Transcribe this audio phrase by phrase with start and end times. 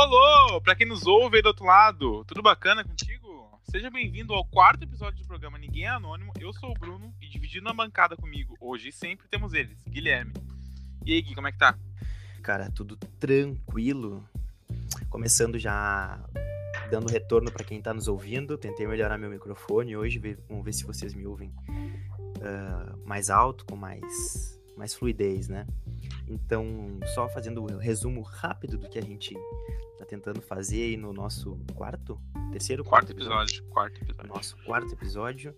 [0.00, 3.60] Olô, pra quem nos ouve aí do outro lado, tudo bacana contigo?
[3.64, 6.32] Seja bem-vindo ao quarto episódio do programa Ninguém é Anônimo.
[6.38, 10.32] Eu sou o Bruno e dividindo a bancada comigo hoje e sempre temos eles, Guilherme.
[11.04, 11.76] E aí, Gui, como é que tá?
[12.44, 14.24] Cara, tudo tranquilo.
[15.10, 16.24] Começando já
[16.92, 18.56] dando retorno para quem tá nos ouvindo.
[18.56, 23.74] Tentei melhorar meu microfone hoje, vamos ver se vocês me ouvem uh, mais alto, com
[23.74, 25.66] mais, mais fluidez, né?
[26.28, 29.34] Então, só fazendo um resumo rápido do que a gente
[29.98, 32.20] tá tentando fazer aí no nosso quarto,
[32.52, 34.28] terceiro quarto, quarto episódio, episódio, quarto episódio.
[34.28, 35.56] Nosso quarto episódio.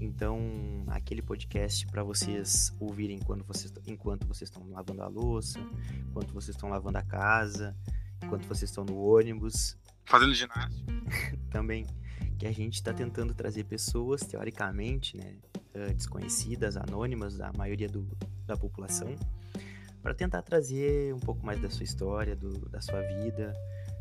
[0.00, 5.58] Então, aquele podcast para vocês ouvirem quando vocês, enquanto vocês estão lavando a louça,
[6.08, 7.76] enquanto vocês estão lavando a casa,
[8.22, 9.76] enquanto vocês estão no ônibus.
[10.04, 10.92] Fazendo ginástica.
[11.50, 11.86] Também.
[12.38, 15.38] Que a gente está tentando trazer pessoas, teoricamente, né,
[15.94, 18.08] desconhecidas, anônimas, da maioria do,
[18.44, 19.14] da população,
[20.04, 23.54] para tentar trazer um pouco mais da sua história, do, da sua vida,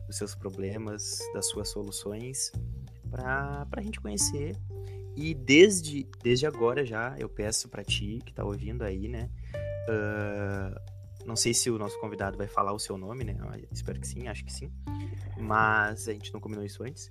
[0.05, 2.51] dos seus problemas, das suas soluções,
[3.09, 4.53] para a gente conhecer.
[5.15, 9.29] E desde, desde agora já eu peço para ti que tá ouvindo aí, né?
[9.87, 13.37] Uh, não sei se o nosso convidado vai falar o seu nome, né?
[13.39, 14.69] Eu espero que sim, acho que sim.
[15.39, 17.09] Mas a gente não combinou isso antes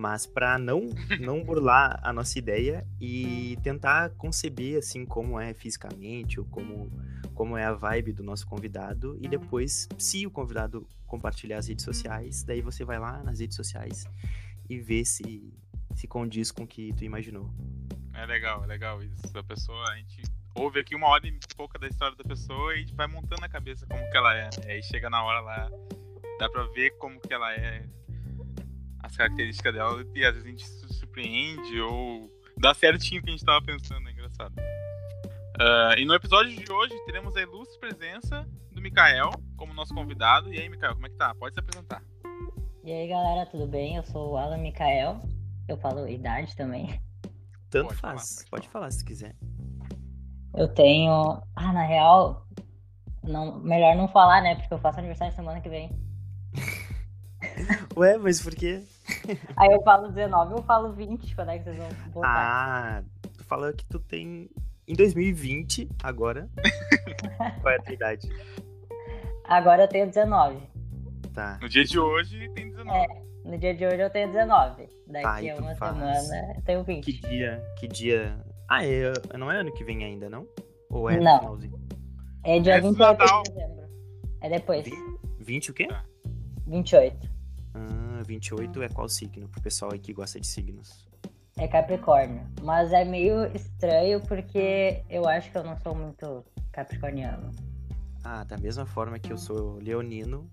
[0.00, 0.88] mas para não
[1.20, 6.90] não burlar a nossa ideia e tentar conceber assim como é fisicamente ou como
[7.34, 11.84] como é a vibe do nosso convidado e depois se o convidado compartilhar as redes
[11.84, 14.06] sociais, daí você vai lá nas redes sociais
[14.68, 15.52] e vê se
[15.94, 17.52] se condiz com o que tu imaginou.
[18.14, 19.36] É legal, é legal isso.
[19.36, 20.22] A pessoa, a gente
[20.54, 23.40] ouve aqui uma hora e pouca da história da pessoa e a gente vai montando
[23.40, 24.50] na cabeça como que ela é.
[24.66, 25.70] Aí chega na hora lá,
[26.38, 27.84] dá pra ver como que ela é,
[29.10, 33.30] as características dela e às vezes a gente se surpreende ou dá certinho o que
[33.30, 34.54] a gente tava pensando, é engraçado.
[35.60, 40.52] Uh, e no episódio de hoje teremos a ilustre presença do Mikael como nosso convidado.
[40.54, 41.34] E aí, Mikael, como é que tá?
[41.34, 42.02] Pode se apresentar.
[42.82, 43.96] E aí, galera, tudo bem?
[43.96, 45.20] Eu sou o Alan Mikael.
[45.68, 46.98] Eu falo idade também.
[47.68, 48.00] Tanto pode faz.
[48.00, 49.36] Falar, pode, pode falar se quiser.
[50.54, 51.42] Eu tenho.
[51.54, 52.46] Ah, na real,
[53.22, 53.60] não...
[53.60, 54.54] melhor não falar, né?
[54.54, 55.90] Porque eu faço aniversário semana que vem.
[57.96, 58.82] Ué, mas por quê?
[59.56, 62.30] Aí eu falo 19, eu falo 20, quando é que vocês vão voltar?
[62.30, 63.02] Ah,
[63.36, 64.48] tu fala que tu tem
[64.86, 66.48] em 2020, agora.
[67.62, 68.28] qual é a tua idade?
[69.44, 70.58] Agora eu tenho 19.
[71.32, 71.58] Tá.
[71.60, 72.90] No dia de hoje tem 19.
[72.90, 73.06] É,
[73.44, 74.88] no dia de hoje eu tenho 19.
[75.06, 75.96] Daqui a uma faz...
[75.96, 77.04] semana eu tenho 20.
[77.04, 77.62] Que dia?
[77.78, 78.44] Que dia?
[78.68, 80.46] Ah, é, não é ano que vem ainda, não?
[80.90, 81.38] Ou é não.
[81.38, 81.80] finalzinho?
[82.44, 83.88] É dia é 28 de dezembro.
[84.40, 84.86] É depois.
[85.38, 85.86] 20 o quê?
[85.86, 86.04] Tá.
[86.66, 87.30] 28.
[87.74, 89.48] Ah, 28 é qual signo?
[89.48, 91.08] Pro pessoal aí que gosta de signos.
[91.56, 92.46] É Capricórnio.
[92.62, 97.50] Mas é meio estranho porque eu acho que eu não sou muito capricorniano.
[98.24, 100.50] Ah, da mesma forma que eu sou leonino.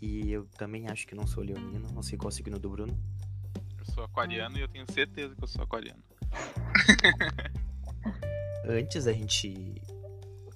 [0.00, 1.88] E eu também acho que não sou leonino.
[1.92, 2.96] Não sei qual é o signo do Bruno.
[3.78, 6.02] Eu sou aquariano e eu tenho certeza que eu sou aquariano.
[8.64, 9.82] Antes a gente.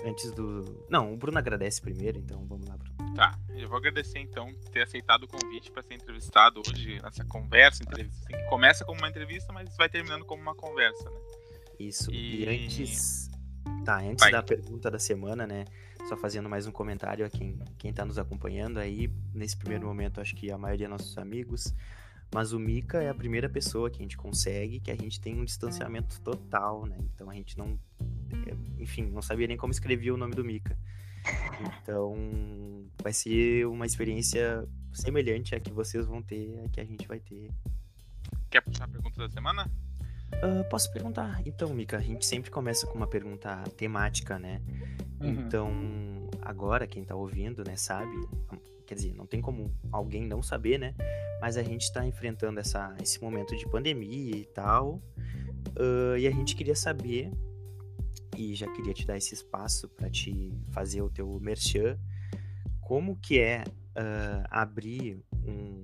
[0.05, 0.85] Antes do.
[0.89, 3.15] Não, o Bruno agradece primeiro, então vamos lá, Bruno.
[3.15, 7.83] Tá, eu vou agradecer então ter aceitado o convite para ser entrevistado hoje nessa conversa,
[7.83, 8.27] entrevista.
[8.27, 11.21] Assim, que começa como uma entrevista, mas vai terminando como uma conversa, né?
[11.79, 12.11] Isso.
[12.11, 13.31] E, e antes,
[13.85, 14.33] tá, antes vai.
[14.33, 15.67] da pergunta da semana, né?
[16.09, 20.21] Só fazendo mais um comentário a quem quem tá nos acompanhando aí nesse primeiro momento,
[20.21, 21.73] acho que a maioria dos nossos amigos,
[22.35, 25.39] mas o Mika é a primeira pessoa que a gente consegue, que a gente tem
[25.39, 26.97] um distanciamento total, né?
[27.15, 27.79] Então a gente não,
[28.79, 30.77] enfim, não sabia nem como escrever o nome do Mika.
[31.83, 32.15] Então,
[33.03, 37.21] vai ser uma experiência semelhante à que vocês vão ter, a que a gente vai
[37.21, 37.51] ter.
[38.51, 39.71] Quer puxar a pergunta da semana?
[40.35, 41.41] Uh, posso perguntar.
[41.47, 44.61] Então, Mika, a gente sempre começa com uma pergunta temática, né?
[45.21, 45.29] Uhum.
[45.29, 45.71] Então,
[46.41, 48.17] agora, quem tá ouvindo, né, sabe.
[48.93, 50.95] Quer dizer, não tem como alguém não saber, né?
[51.41, 55.03] Mas a gente tá enfrentando essa, esse momento de pandemia e tal.
[55.81, 57.33] Uh, e a gente queria saber
[58.37, 61.99] e já queria te dar esse espaço para te fazer o teu merchan.
[62.83, 63.65] Como que é
[63.97, 65.83] uh, abrir um,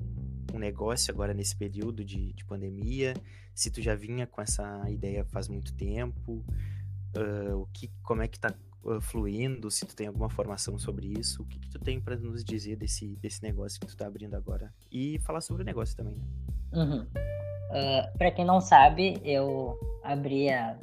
[0.52, 3.14] um, negócio agora nesse período de, de, pandemia?
[3.54, 6.44] Se tu já vinha com essa ideia faz muito tempo,
[7.16, 8.52] uh, o que, como é que tá
[9.00, 9.70] fluindo?
[9.70, 12.76] Se tu tem alguma formação sobre isso, o que, que tu tem para nos dizer
[12.76, 14.73] desse, desse negócio que tu tá abrindo agora?
[14.90, 16.25] E falar sobre o negócio também, né?
[16.73, 17.00] Uhum.
[17.02, 20.79] Uh, para quem não sabe, eu abri a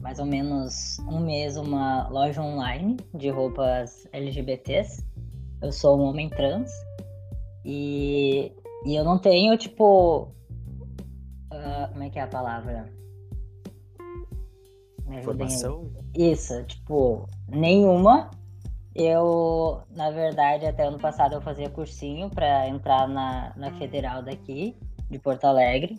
[0.00, 5.04] mais ou menos um mês uma loja online de roupas LGBTs.
[5.62, 6.70] Eu sou um homem trans
[7.64, 8.52] e,
[8.84, 10.32] e eu não tenho, tipo.
[11.52, 12.92] Uh, como é que é a palavra?
[15.22, 15.90] Formação?
[16.18, 18.28] Isso, tipo, nenhuma.
[18.92, 24.76] Eu, na verdade, até ano passado eu fazia cursinho para entrar na, na federal daqui,
[25.08, 25.96] de Porto Alegre.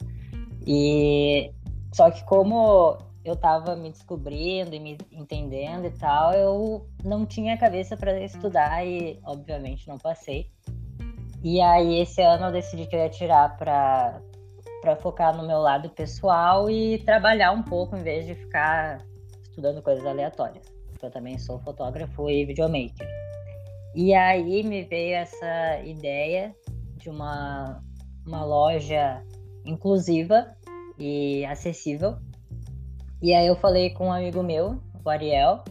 [0.67, 1.53] E
[1.93, 7.57] só que como eu tava me descobrindo e me entendendo e tal, eu não tinha
[7.57, 10.51] cabeça para estudar e, obviamente, não passei.
[11.41, 14.21] E aí, esse ano eu decidi que eu ia tirar para
[14.81, 18.99] para focar no meu lado pessoal e trabalhar um pouco em vez de ficar
[19.59, 20.65] estudando coisas aleatórias.
[21.01, 23.07] Eu também sou fotógrafo e videomaker.
[23.93, 26.55] E aí me veio essa ideia
[26.97, 27.83] de uma,
[28.25, 29.23] uma loja
[29.65, 30.55] inclusiva
[30.97, 32.17] e acessível.
[33.21, 35.63] E aí eu falei com um amigo meu, o Ariel,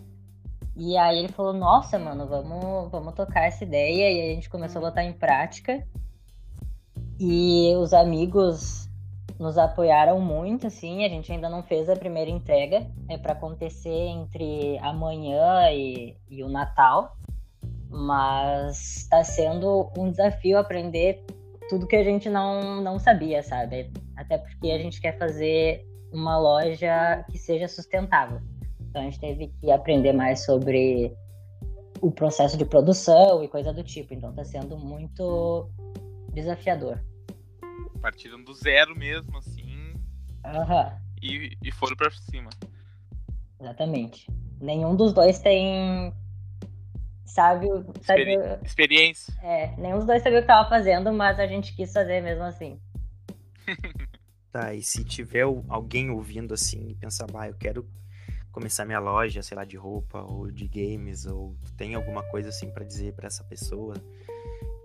[0.77, 4.11] e aí ele falou, nossa, mano, vamos, vamos tocar essa ideia.
[4.11, 5.83] E aí a gente começou a botar em prática.
[7.19, 8.88] E os amigos
[9.39, 11.05] nos apoiaram muito, assim.
[11.05, 16.43] A gente ainda não fez a primeira entrega, é para acontecer entre amanhã e, e
[16.43, 17.17] o Natal,
[17.89, 21.25] mas está sendo um desafio aprender
[21.69, 23.93] tudo que a gente não, não sabia, sabe?
[24.17, 28.41] Até porque a gente quer fazer uma loja que seja sustentável.
[28.81, 31.15] Então a gente teve que aprender mais sobre
[32.01, 34.15] o processo de produção e coisa do tipo.
[34.15, 35.69] Então está sendo muito
[36.33, 36.99] desafiador
[37.99, 39.95] partiram do zero mesmo, assim.
[40.45, 40.99] Uhum.
[41.23, 42.51] E, e foram pra cima.
[43.61, 44.27] Exatamente.
[44.61, 46.13] Nenhum dos dois tem.
[47.25, 47.67] Sabe,
[48.01, 49.35] sabe Experi experiência.
[49.43, 52.45] É, nenhum dos dois sabia o que tava fazendo, mas a gente quis fazer mesmo
[52.45, 52.81] assim.
[54.51, 57.89] tá, e se tiver alguém ouvindo assim e pensar, bah, eu quero
[58.51, 62.71] começar minha loja, sei lá, de roupa ou de games, ou tem alguma coisa assim
[62.71, 63.95] para dizer para essa pessoa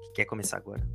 [0.01, 0.85] que quer começar agora?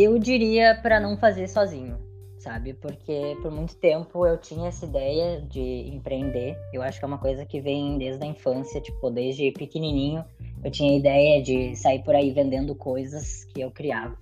[0.00, 1.98] Eu diria para não fazer sozinho,
[2.38, 2.72] sabe?
[2.72, 6.56] Porque por muito tempo eu tinha essa ideia de empreender.
[6.72, 10.24] Eu acho que é uma coisa que vem desde a infância, tipo, desde pequenininho.
[10.62, 14.16] Eu tinha a ideia de sair por aí vendendo coisas que eu criava.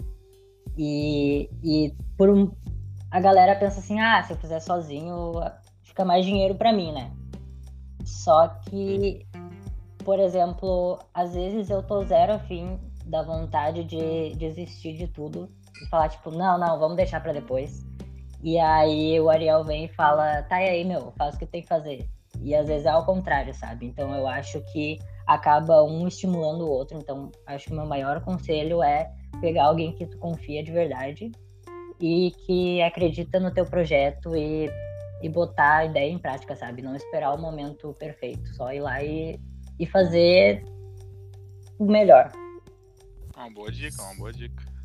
[0.79, 2.51] E, e por um,
[3.11, 5.35] a galera pensa assim: ah, se eu fizer sozinho,
[5.83, 7.13] fica mais dinheiro para mim, né?
[8.03, 9.27] Só que,
[10.07, 15.51] por exemplo, às vezes eu tô zero afim da vontade de desistir de tudo
[15.83, 17.85] e falar, tipo, não, não, vamos deixar para depois.
[18.43, 21.69] E aí o Ariel vem e fala, tá aí, meu, faz o que tem que
[21.69, 22.09] fazer.
[22.41, 23.87] E às vezes é ao contrário, sabe?
[23.87, 26.99] Então eu acho que acaba um estimulando o outro.
[26.99, 31.33] Então acho que o meu maior conselho é pegar alguém que tu confia de verdade
[32.01, 34.71] e que acredita no teu projeto e,
[35.23, 36.83] e botar a ideia em prática, sabe?
[36.83, 39.41] Não esperar o momento perfeito, só ir lá e,
[39.79, 40.63] e fazer
[41.79, 42.31] o melhor.
[43.37, 44.76] Uma boa dica, uma boa dica.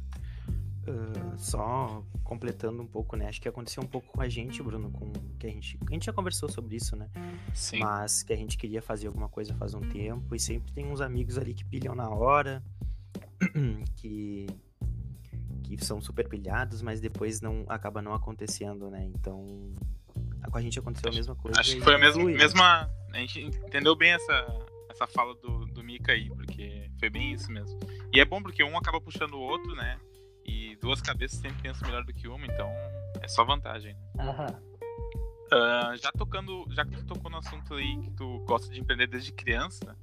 [0.82, 3.28] Uh, só completando um pouco, né?
[3.28, 6.06] Acho que aconteceu um pouco com a gente, Bruno, com que a gente, a gente
[6.06, 7.08] já conversou sobre isso, né?
[7.54, 7.80] Sim.
[7.80, 11.00] Mas que a gente queria fazer alguma coisa faz um tempo e sempre tem uns
[11.00, 12.64] amigos ali que pilham na hora,
[13.96, 14.48] que
[15.64, 19.06] que são super pilhados, mas depois não acaba não acontecendo, né?
[19.06, 19.74] Então,
[20.52, 21.60] com a gente aconteceu a mesma coisa.
[21.60, 25.84] Acho que foi a mesma, mesma, a gente entendeu bem essa essa fala do, do
[25.84, 27.80] Mika aí, porque foi bem isso mesmo.
[28.14, 29.98] E é bom porque um acaba puxando o outro, né?
[30.82, 32.70] Duas cabeças sempre pensam melhor do que uma, então
[33.22, 33.96] é só vantagem.
[34.16, 34.26] Né?
[34.26, 34.72] Uhum.
[35.54, 39.08] Uh, já tocando, já que tu tocou no assunto aí que tu gosta de empreender
[39.08, 39.96] desde criança,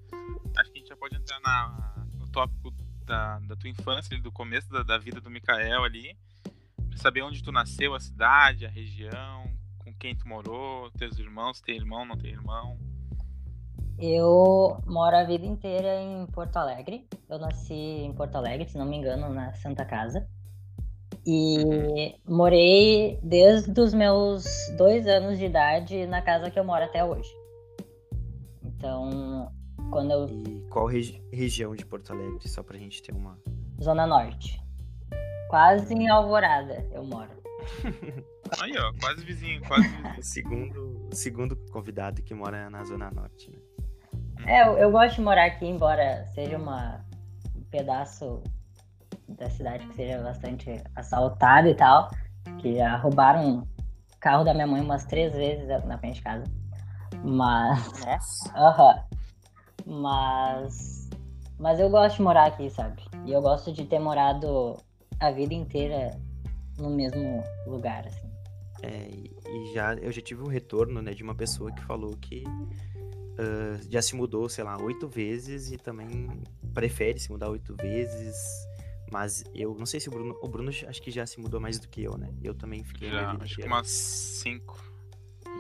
[0.56, 2.70] acho que a gente já pode entrar na, no tópico
[3.04, 6.16] da, da tua infância, do começo da, da vida do Mikael ali,
[6.88, 11.60] pra saber onde tu nasceu, a cidade, a região, com quem tu morou, teus irmãos,
[11.60, 12.78] tem irmão, não tem irmão.
[13.98, 17.08] Eu moro a vida inteira em Porto Alegre.
[17.28, 20.28] Eu nasci em Porto Alegre, se não me engano, na Santa Casa.
[21.26, 24.44] E morei desde os meus
[24.76, 27.30] dois anos de idade na casa que eu moro até hoje.
[28.64, 29.52] Então,
[29.90, 30.26] quando eu.
[30.26, 33.38] E qual regi região de Porto Alegre, só pra gente ter uma.
[33.82, 34.60] Zona Norte.
[35.48, 37.30] Quase em Alvorada eu moro.
[38.60, 40.22] Aí, ó, quase vizinho, quase vizinho.
[40.22, 43.58] segundo, segundo convidado que mora na Zona Norte, né?
[44.46, 47.04] É, eu, eu, gosto de morar aqui, embora seja uma,
[47.54, 48.42] um pedaço
[49.28, 52.10] da cidade que seja bastante assaltado e tal.
[52.58, 53.68] Que já roubaram o
[54.20, 56.44] carro da minha mãe umas três vezes na frente de casa.
[57.22, 58.04] Mas.
[58.04, 58.52] Nossa!
[58.56, 59.04] Aham.
[59.86, 61.08] Mas.
[61.58, 63.02] Mas eu gosto de morar aqui, sabe?
[63.24, 64.76] E eu gosto de ter morado
[65.18, 66.10] a vida inteira
[66.78, 68.28] no mesmo lugar, assim.
[68.82, 72.44] É, e já eu já tive um retorno, né, de uma pessoa que falou que
[72.46, 76.28] uh, já se mudou, sei lá, oito vezes e também
[76.72, 78.36] prefere se mudar oito vezes.
[79.10, 80.38] Mas eu não sei se o Bruno.
[80.42, 82.32] O Bruno acho que já se mudou mais do que eu, né?
[82.42, 84.82] Eu também fiquei já, acho que umas cinco.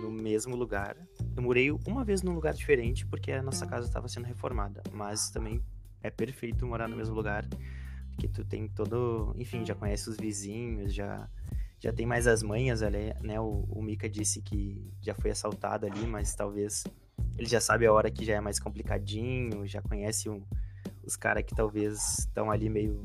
[0.00, 0.96] No mesmo lugar.
[1.36, 4.82] Eu morei uma vez num lugar diferente porque a nossa casa estava sendo reformada.
[4.92, 5.62] Mas também
[6.02, 7.44] é perfeito morar no mesmo lugar,
[8.10, 11.28] porque tu tem todo, enfim, já conhece os vizinhos, já
[11.80, 13.40] já tem mais as manhas ali, né?
[13.40, 16.84] O, o Mika disse que já foi assaltado ali, mas talvez
[17.36, 20.44] ele já sabe a hora que já é mais complicadinho, já conhece um,
[21.04, 23.00] os caras que talvez estão ali meio,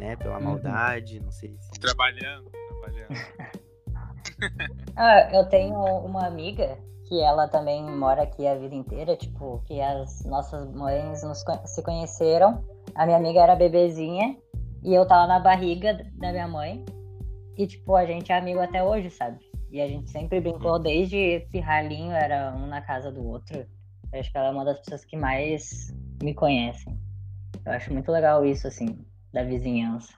[0.00, 0.44] né, pela uhum.
[0.44, 1.54] maldade, não sei.
[1.60, 1.78] Se...
[1.78, 3.14] Trabalhando, trabalhando.
[4.96, 9.80] ah, eu tenho uma amiga que ela também mora aqui a vida inteira, tipo, que
[9.80, 12.64] as nossas mães nos, se conheceram.
[12.94, 14.36] A minha amiga era bebezinha
[14.82, 16.82] e eu tava na barriga da minha mãe.
[17.58, 19.38] E, tipo, a gente é amigo até hoje, sabe?
[19.70, 20.82] E a gente sempre brincou uhum.
[20.82, 23.66] desde pirralhinho, era um na casa do outro.
[24.12, 25.92] Eu acho que ela é uma das pessoas que mais
[26.22, 26.98] me conhecem.
[27.66, 30.12] Eu acho muito legal isso, assim, da vizinhança.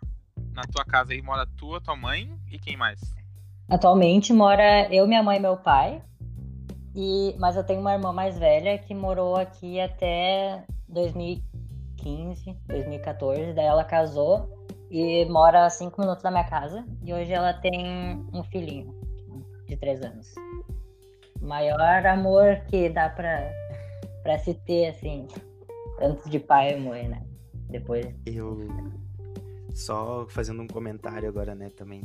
[0.55, 3.01] Na tua casa aí mora tu, tua mãe e quem mais?
[3.69, 6.03] Atualmente mora eu, minha mãe e meu pai.
[6.95, 13.55] E, mas eu tenho uma irmã mais velha que morou aqui até 2015, 2014.
[13.55, 16.85] Daí ela casou e mora a cinco minutos da minha casa.
[17.03, 18.95] E hoje ela tem um filhinho
[19.67, 20.35] de três anos.
[21.41, 23.51] Maior amor que dá pra,
[24.23, 25.27] pra se ter, assim,
[26.01, 27.23] antes de pai e mãe, né?
[27.71, 28.07] Depois.
[28.27, 28.59] Eu.
[29.75, 32.03] Só fazendo um comentário agora, né, também.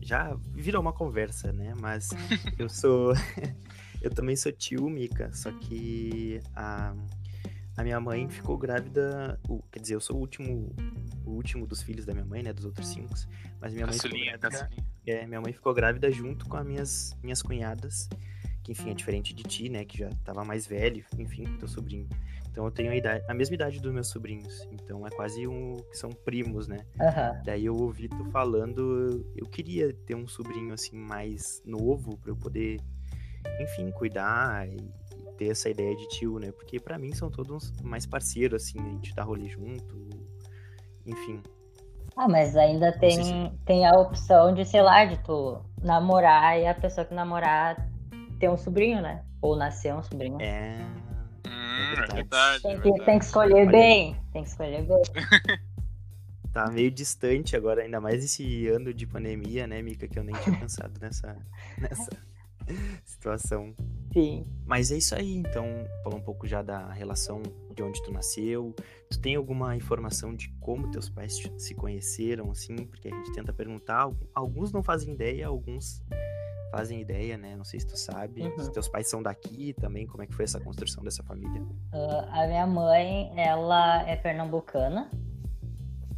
[0.00, 1.72] Já virou uma conversa, né?
[1.80, 2.10] Mas
[2.58, 3.12] eu sou.
[4.02, 6.94] eu também sou tio, Mica, só que a,
[7.76, 9.40] a minha mãe ficou grávida.
[9.48, 10.74] O, quer dizer, eu sou o último,
[11.24, 12.52] o último dos filhos da minha mãe, né?
[12.52, 13.14] Dos outros cinco.
[13.60, 13.96] Mas minha mãe.
[13.96, 14.86] Caçulinha, ficou grávida, caçulinha.
[15.06, 18.08] É, minha mãe ficou grávida junto com as minhas, minhas cunhadas,
[18.62, 19.84] que enfim é diferente de ti, né?
[19.84, 22.08] Que já tava mais velho, enfim, com teu sobrinho.
[22.54, 24.64] Então eu tenho a, idade, a mesma idade dos meus sobrinhos.
[24.70, 25.74] Então é quase um.
[25.90, 26.86] que são primos, né?
[27.00, 27.42] Uhum.
[27.44, 29.26] Daí eu ouvi tu falando.
[29.34, 32.80] Eu queria ter um sobrinho assim mais novo para eu poder,
[33.60, 36.52] enfim, cuidar e, e, ter essa ideia de tio, né?
[36.52, 40.08] Porque para mim são todos mais parceiros, assim, a gente dá rolê junto.
[41.04, 41.42] Enfim.
[42.16, 43.52] Ah, mas ainda tem, se...
[43.64, 47.90] tem a opção de, sei lá, de tu namorar e a pessoa que namorar
[48.38, 49.24] ter um sobrinho, né?
[49.42, 50.40] Ou nascer um sobrinho.
[50.40, 50.78] É.
[51.74, 52.62] Hum, é verdade.
[52.62, 53.04] Tem, que, verdade.
[53.04, 54.16] tem que escolher bem.
[54.32, 55.02] Tem que escolher bem.
[56.52, 60.06] tá meio distante agora, ainda mais esse ano de pandemia, né, Mica?
[60.06, 61.36] Que eu nem tinha pensado nessa,
[61.78, 62.10] nessa
[63.04, 63.74] situação.
[64.12, 64.46] Sim.
[64.64, 65.66] Mas é isso aí, então,
[66.02, 67.42] falar um pouco já da relação
[67.74, 68.74] de onde tu nasceu.
[69.10, 72.76] Tu tem alguma informação de como teus pais se conheceram, assim?
[72.76, 74.08] Porque a gente tenta perguntar.
[74.34, 76.02] Alguns não fazem ideia, alguns
[76.70, 77.56] fazem ideia, né?
[77.56, 78.42] Não sei se tu sabe.
[78.42, 78.58] Uhum.
[78.58, 81.62] Se teus pais são daqui também, como é que foi essa construção dessa família?
[81.92, 85.10] Uh, a minha mãe, ela é pernambucana.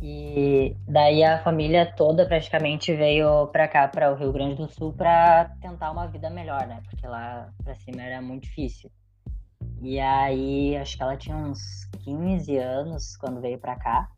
[0.08, 4.92] E daí a família toda praticamente veio para cá, para o Rio Grande do Sul,
[4.92, 6.80] para tentar uma vida melhor, né?
[6.88, 8.88] Porque lá para cima era muito difícil.
[9.82, 14.08] E aí, acho que ela tinha uns 15 anos quando veio para cá.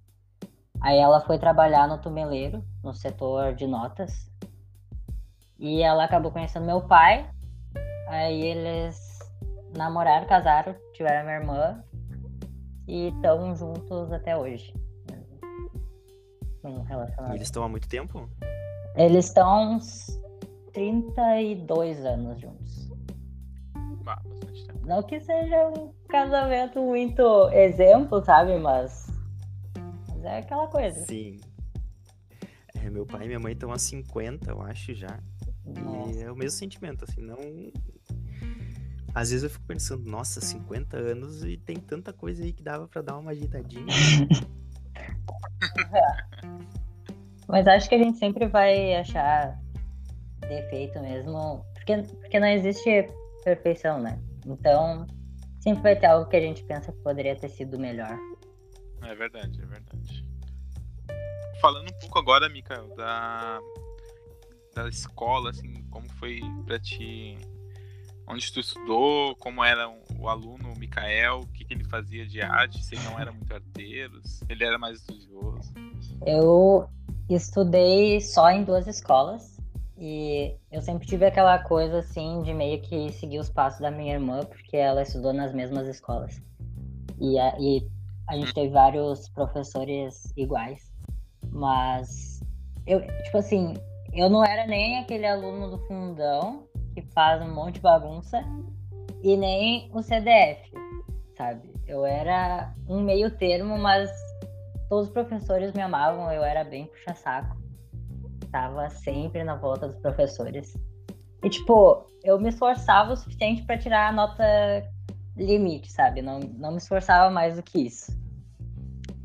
[0.83, 4.30] Aí ela foi trabalhar no tumeleiro, no setor de notas.
[5.59, 7.30] E ela acabou conhecendo meu pai.
[8.09, 9.18] Aí eles
[9.75, 11.83] namoraram, casaram, tiveram minha irmã
[12.87, 14.77] e estão juntos até hoje.
[16.62, 17.33] Relacionamento.
[17.33, 18.29] E eles estão há muito tempo?
[18.97, 20.21] Eles estão uns
[20.73, 22.91] 32 anos juntos.
[24.07, 24.87] Ah, bastante tempo.
[24.87, 28.59] Não que seja um casamento muito exemplo, sabe?
[28.59, 29.07] Mas,
[30.09, 31.05] mas é aquela coisa.
[31.07, 31.38] Sim.
[32.75, 35.21] É, meu pai e minha mãe estão há 50, eu acho, já.
[35.65, 36.12] Nossa.
[36.12, 37.37] E é o mesmo sentimento, assim, não.
[39.15, 42.88] Às vezes eu fico pensando, nossa, 50 anos e tem tanta coisa aí que dava
[42.88, 43.87] para dar uma agitadinha.
[47.49, 49.59] Mas acho que a gente sempre vai achar
[50.41, 53.09] defeito mesmo, porque, porque não existe
[53.45, 54.19] perfeição, né?
[54.47, 55.07] Então,
[55.61, 58.19] sempre vai ter algo que a gente pensa que poderia ter sido melhor.
[59.03, 60.27] É verdade, é verdade.
[61.61, 63.61] Falando um pouco agora, Mikael, da,
[64.75, 67.37] da escola, assim, como foi pra ti,
[68.28, 72.40] onde tu estudou, como era o aluno o Mikael, o que, que ele fazia de
[72.40, 75.73] arte, se ele não era muito arteiro, se ele era mais estudioso.
[76.26, 76.88] Eu
[77.28, 79.58] estudei só em duas escolas
[79.97, 84.14] e eu sempre tive aquela coisa assim de meio que seguir os passos da minha
[84.14, 86.40] irmã, porque ela estudou nas mesmas escolas.
[87.20, 87.88] E a, e
[88.28, 90.92] a gente teve vários professores iguais.
[91.50, 92.40] Mas
[92.87, 93.75] eu, tipo assim,
[94.12, 96.67] eu não era nem aquele aluno do fundão
[97.02, 98.43] que faz um monte de bagunça
[99.23, 100.73] e nem o CDF,
[101.37, 101.73] sabe?
[101.87, 104.11] Eu era um meio termo, mas
[104.88, 107.57] todos os professores me amavam, eu era bem puxa-saco.
[108.50, 110.76] Tava sempre na volta dos professores.
[111.43, 114.45] E, tipo, eu me esforçava o suficiente para tirar a nota
[115.37, 116.23] limite, sabe?
[116.23, 118.17] Não, não me esforçava mais do que isso.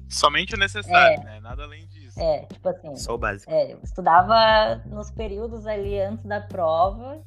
[0.10, 1.40] Somente o necessário, é, né?
[1.40, 2.20] Nada além disso.
[2.20, 2.96] É, tipo assim.
[2.96, 3.52] Só o básico.
[3.52, 7.20] É, eu estudava nos períodos ali antes da prova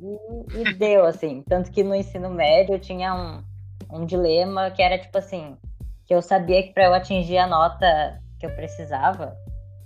[0.00, 1.42] e, e deu, assim.
[1.48, 3.44] Tanto que no ensino médio eu tinha um,
[3.90, 5.56] um dilema que era tipo assim,
[6.06, 9.36] que eu sabia que para eu atingir a nota que eu precisava,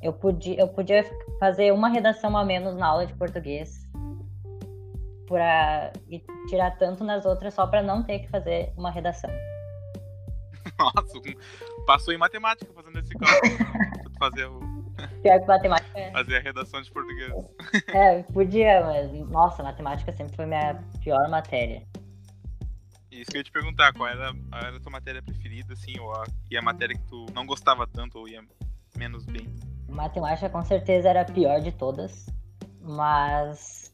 [0.01, 1.05] eu podia, eu podia
[1.41, 3.85] fazer uma redação a menos na aula de português
[5.27, 5.93] para
[6.49, 9.31] tirar tanto nas outras só para não ter que fazer uma redação.
[10.79, 11.21] Nossa,
[11.87, 13.53] passou em matemática fazendo esse cálculo.
[14.19, 14.74] fazer o
[15.25, 15.99] Pior que matemática.
[15.99, 16.11] É.
[16.11, 17.33] Fazer a redação de português.
[17.89, 21.83] É, podia, mas nossa, matemática sempre foi minha pior matéria.
[23.11, 26.15] Isso que eu ia te perguntar, qual era, era a tua matéria preferida, assim, ou
[26.15, 28.43] a, e a matéria que tu não gostava tanto ou ia
[28.99, 29.49] menos bem?
[29.89, 32.27] Matemática com certeza era a pior de todas,
[32.83, 33.91] mas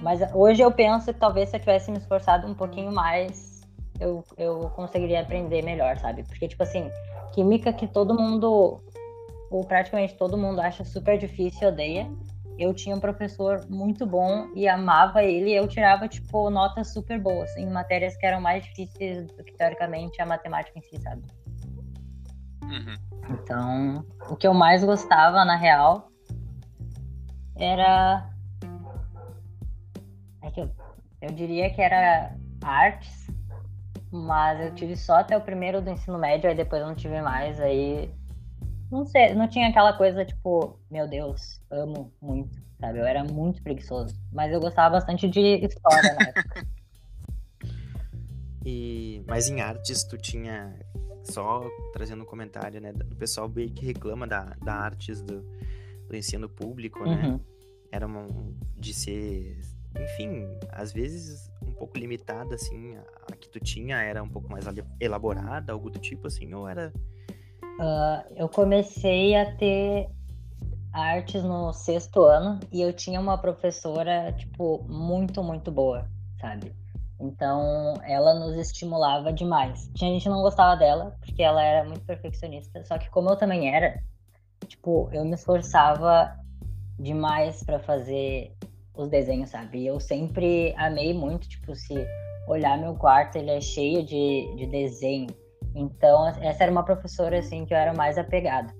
[0.00, 3.60] mas hoje eu penso que talvez se eu tivesse me esforçado um pouquinho mais,
[4.00, 6.24] eu, eu conseguiria aprender melhor, sabe?
[6.24, 6.90] Porque, tipo assim,
[7.32, 8.80] química que todo mundo,
[9.50, 12.10] ou praticamente todo mundo acha super difícil e odeia,
[12.58, 17.56] eu tinha um professor muito bom e amava ele, eu tirava, tipo, notas super boas
[17.56, 21.22] em matérias que eram mais difíceis do que, teoricamente, a matemática em si, sabe?
[22.64, 22.96] Uhum.
[23.30, 26.10] Então, o que eu mais gostava, na real,
[27.56, 28.28] era.
[30.42, 30.70] É que eu,
[31.22, 33.30] eu diria que era artes,
[34.10, 37.20] mas eu tive só até o primeiro do ensino médio, aí depois eu não tive
[37.22, 38.10] mais, aí
[38.90, 42.98] não sei, não tinha aquela coisa tipo, meu Deus, amo muito, sabe?
[42.98, 46.66] Eu era muito preguiçoso, mas eu gostava bastante de história na época.
[48.70, 50.78] E, mas em artes tu tinha
[51.24, 55.40] só trazendo um comentário, né, do pessoal meio que reclama da, da artes do,
[56.06, 57.28] do ensino público, né?
[57.28, 57.40] Uhum.
[57.90, 58.26] Era uma,
[58.76, 59.58] de ser,
[59.98, 64.50] enfim, às vezes um pouco limitada assim, a, a que tu tinha era um pouco
[64.50, 64.66] mais
[65.00, 66.92] elaborada, algo do tipo assim, ou era
[67.78, 70.08] Uh, eu comecei a ter
[70.92, 76.08] artes no sexto ano e eu tinha uma professora, tipo, muito, muito boa,
[76.40, 76.74] sabe?
[77.20, 79.90] Então, ela nos estimulava demais.
[79.94, 83.72] Tinha gente não gostava dela, porque ela era muito perfeccionista, só que como eu também
[83.72, 84.02] era,
[84.66, 86.36] tipo, eu me esforçava
[86.98, 88.56] demais para fazer
[88.94, 89.86] os desenhos, sabe?
[89.86, 91.94] Eu sempre amei muito, tipo, se
[92.48, 95.28] olhar meu quarto, ele é cheio de, de desenho
[95.78, 98.74] então, essa era uma professora, assim, que eu era mais apegada.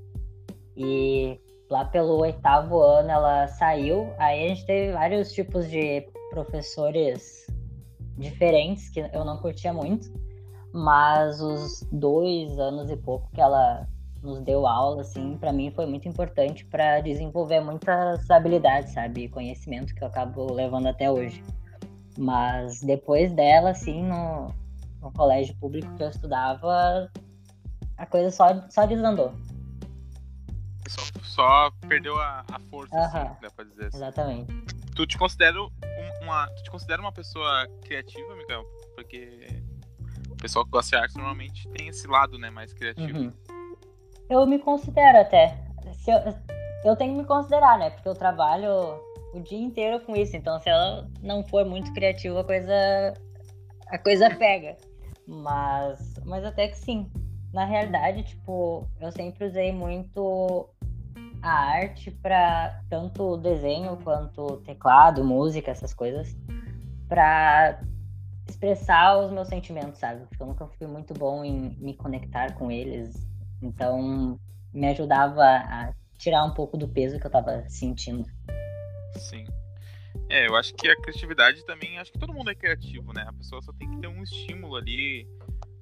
[0.77, 7.47] E lá pelo oitavo ano ela saiu, aí a gente teve vários tipos de professores
[8.17, 10.11] diferentes, que eu não curtia muito,
[10.73, 13.87] mas os dois anos e pouco que ela
[14.23, 19.95] nos deu aula, assim, para mim foi muito importante para desenvolver muitas habilidades, sabe, conhecimento
[19.95, 21.43] que eu acabo levando até hoje.
[22.19, 24.53] Mas depois dela, assim, no,
[25.01, 27.11] no colégio público que eu estudava,
[27.97, 29.33] a coisa só, só desandou.
[30.89, 33.97] Só, só perdeu a, a força, assim, dá pra dizer assim.
[33.97, 34.53] Exatamente.
[34.95, 35.57] Tu te considera
[36.23, 38.65] uma, tu te considera uma pessoa criativa, Miguel?
[38.95, 39.63] Porque
[40.31, 43.19] o pessoal que gosta de arte normalmente tem esse lado, né, mais criativo.
[43.19, 43.33] Uhum.
[44.31, 45.57] Eu me considero até.
[45.95, 46.19] Se eu,
[46.85, 47.91] eu tenho que me considerar, né?
[47.91, 49.01] Porque eu trabalho
[49.33, 50.37] o dia inteiro com isso.
[50.37, 53.15] Então, se ela não for muito criativa, a coisa
[53.91, 54.77] a coisa pega.
[55.29, 57.11] Mas, mas até que sim.
[57.53, 60.69] Na realidade, tipo, eu sempre usei muito
[61.43, 66.35] a arte para tanto desenho quanto teclado, música, essas coisas,
[67.09, 67.81] para
[68.49, 70.27] expressar os meus sentimentos, sabe?
[70.27, 73.15] Porque eu nunca fui muito bom em me conectar com eles.
[73.63, 74.39] Então,
[74.73, 78.25] me ajudava a tirar um pouco do peso que eu tava sentindo.
[79.17, 79.45] Sim.
[80.29, 83.25] É, eu acho que a criatividade também, acho que todo mundo é criativo, né?
[83.27, 85.27] A pessoa só tem que ter um estímulo ali,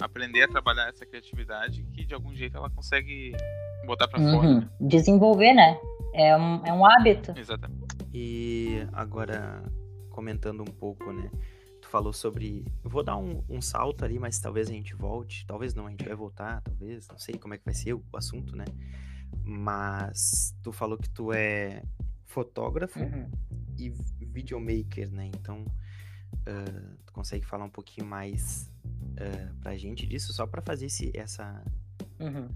[0.00, 3.34] aprender a trabalhar essa criatividade, que de algum jeito ela consegue
[3.86, 4.32] botar pra uhum.
[4.32, 4.54] fora.
[4.60, 4.70] Né?
[4.80, 5.78] Desenvolver, né?
[6.14, 7.34] É um, é um hábito.
[7.36, 7.96] Exatamente.
[8.14, 9.62] E agora,
[10.10, 11.28] comentando um pouco, né?
[11.80, 12.64] Tu falou sobre.
[12.84, 15.44] Eu vou dar um, um salto ali, mas talvez a gente volte.
[15.46, 17.08] Talvez não, a gente vai voltar, talvez.
[17.08, 18.64] Não sei como é que vai ser o assunto, né?
[19.44, 21.82] Mas tu falou que tu é
[22.24, 23.28] fotógrafo uhum.
[23.78, 23.90] E
[24.26, 25.26] videomaker, né?
[25.26, 30.86] Então, uh, tu consegue falar um pouquinho mais uh, pra gente disso, só para fazer
[30.86, 31.62] esse, essa,
[32.20, 32.48] uhum.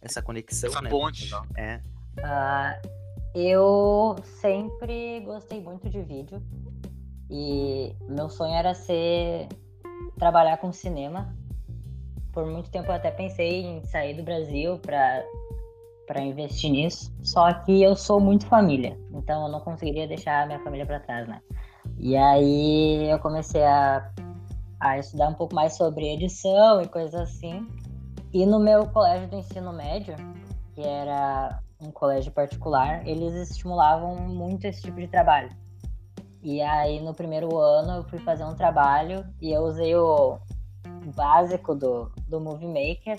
[0.00, 0.90] essa conexão, essa né?
[0.90, 1.30] ponte.
[1.56, 1.80] É.
[2.18, 3.00] Uh,
[3.34, 6.42] eu sempre gostei muito de vídeo
[7.30, 9.48] e meu sonho era ser
[10.18, 11.34] trabalhar com cinema.
[12.32, 15.24] Por muito tempo eu até pensei em sair do Brasil para
[16.10, 17.14] para investir nisso.
[17.22, 20.98] Só que eu sou muito família, então eu não conseguiria deixar a minha família para
[20.98, 21.40] trás, né?
[22.00, 24.10] E aí eu comecei a,
[24.80, 27.64] a estudar um pouco mais sobre edição e coisas assim.
[28.32, 30.16] E no meu colégio do ensino médio,
[30.74, 35.50] que era um colégio particular, eles estimulavam muito esse tipo de trabalho.
[36.42, 40.40] E aí no primeiro ano eu fui fazer um trabalho e eu usei o
[41.14, 43.16] básico do, do Movie Maker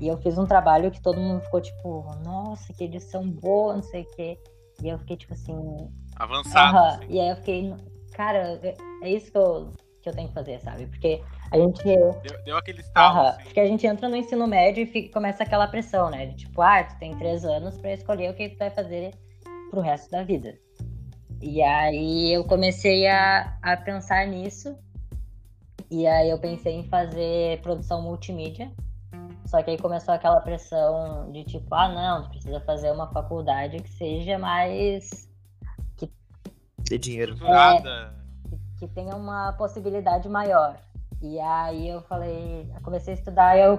[0.00, 3.82] e eu fiz um trabalho que todo mundo ficou tipo, nossa, que edição boa, não
[3.82, 4.38] sei o quê.
[4.82, 5.90] E eu fiquei tipo assim.
[6.16, 6.76] Avançado.
[6.76, 6.86] Uh -huh.
[6.86, 7.06] assim.
[7.08, 7.74] E aí eu fiquei,
[8.12, 10.86] cara, é, é isso que eu, que eu tenho que fazer, sabe?
[10.86, 11.82] Porque a gente.
[11.82, 13.18] Deu, deu aquele estalo.
[13.18, 13.28] Uh -huh.
[13.30, 13.42] assim.
[13.44, 16.26] Porque a gente entra no ensino médio e fica, começa aquela pressão, né?
[16.26, 19.14] De tipo, ah, tu tem três anos para escolher o que tu vai fazer
[19.70, 20.56] pro resto da vida.
[21.42, 24.76] E aí eu comecei a, a pensar nisso.
[25.90, 28.70] E aí eu pensei em fazer produção multimídia.
[29.48, 33.78] Só que aí começou aquela pressão de tipo, ah não, tu precisa fazer uma faculdade
[33.82, 35.26] que seja mais.
[35.96, 36.12] Que...
[36.82, 37.34] De dinheiro.
[37.46, 40.78] É, que, que tenha uma possibilidade maior.
[41.22, 43.78] E aí eu falei, eu comecei a estudar e eu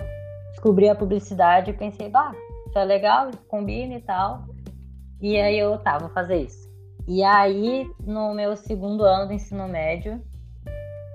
[0.50, 2.34] descobri a publicidade e pensei, bah,
[2.68, 4.46] isso é legal, combina e tal.
[5.22, 6.68] E aí eu, tá, vou fazer isso.
[7.08, 10.20] E aí, no meu segundo ano do ensino médio,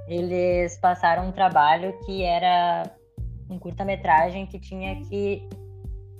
[0.06, 2.84] eles passaram um trabalho que era
[3.48, 5.48] um curta-metragem que tinha que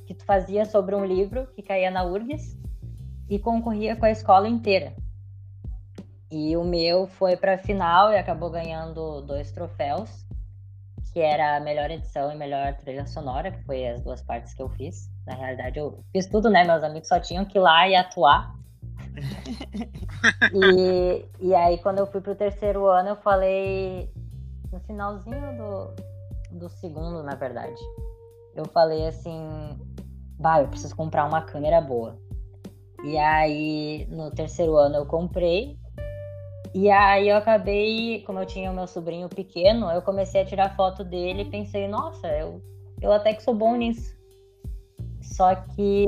[0.07, 2.59] que tu fazia sobre um livro que caía na URGS
[3.29, 4.95] e concorria com a escola inteira.
[6.31, 10.27] E o meu foi para final e acabou ganhando dois troféus,
[11.11, 14.61] que era a melhor edição e melhor trilha sonora, que foi as duas partes que
[14.61, 15.09] eu fiz.
[15.27, 16.65] Na realidade, eu fiz tudo, né?
[16.65, 18.55] Meus amigos só tinham que ir lá e atuar
[20.53, 24.13] e, e aí, quando eu fui pro terceiro ano, eu falei.
[24.73, 25.95] No finalzinho do,
[26.55, 27.81] do segundo, na verdade.
[28.55, 29.79] Eu falei assim:
[30.39, 32.19] Bah, eu preciso comprar uma câmera boa.
[33.05, 35.79] E aí, no terceiro ano, eu comprei.
[36.73, 40.75] E aí, eu acabei, como eu tinha o meu sobrinho pequeno, eu comecei a tirar
[40.77, 42.63] foto dele e pensei: Nossa, eu,
[43.01, 44.15] eu até que sou bom nisso.
[45.21, 46.07] Só que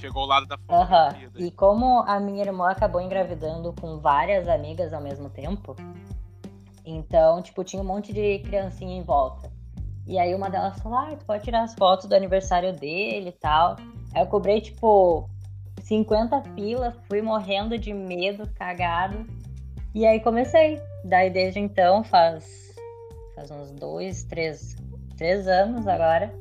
[0.00, 1.28] chegou ao lado da fotografia.
[1.28, 1.46] Uhum.
[1.46, 5.76] E como a minha irmã acabou engravidando com várias amigas ao mesmo tempo,
[6.90, 9.50] então, tipo, tinha um monte de criancinha em volta.
[10.06, 13.32] E aí uma delas falou, ah, tu pode tirar as fotos do aniversário dele e
[13.32, 13.76] tal.
[14.14, 15.28] Aí eu cobrei, tipo,
[15.82, 19.26] 50 pila, fui morrendo de medo, cagado.
[19.94, 20.80] E aí comecei.
[21.04, 22.74] Daí desde então faz,
[23.34, 24.76] faz uns dois, três,
[25.16, 26.32] três anos agora.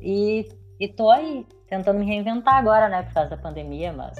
[0.00, 4.16] E, e tô aí, tentando me reinventar agora, né, por causa da pandemia, mas,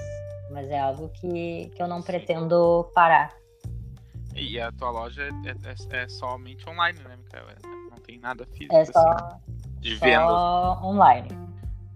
[0.51, 3.31] mas é algo que, que eu não pretendo parar.
[4.37, 7.49] E a tua loja é, é, é somente online, né, Micael?
[7.49, 7.57] É,
[7.91, 9.41] não tem nada físico é só, assim,
[9.81, 10.27] de venda.
[10.27, 11.29] Só online,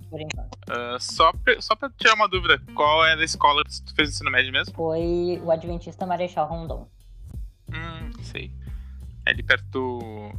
[0.09, 0.55] por enquanto.
[0.69, 4.13] Uh, só, só pra tirar uma dúvida, qual era a escola que tu fez o
[4.13, 4.75] ensino médio mesmo?
[4.75, 6.89] Foi o Adventista Marechal Rondon.
[7.69, 8.51] Hum, sei.
[9.27, 10.33] É ali perto do,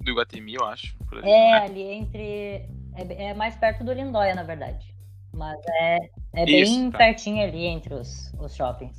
[0.00, 0.94] do Iguatemi, eu acho.
[1.10, 1.64] Ali, é, né?
[1.64, 4.94] ali entre é, é mais perto do Lindóia, na verdade.
[5.32, 5.98] Mas é,
[6.34, 6.98] é bem Isso, tá.
[6.98, 8.98] pertinho ali entre os, os shoppings.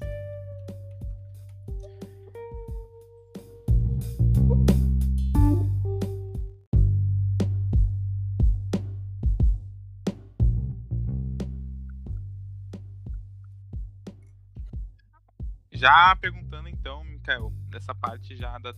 [15.72, 18.74] Já perguntando então, Mikael, dessa parte já da.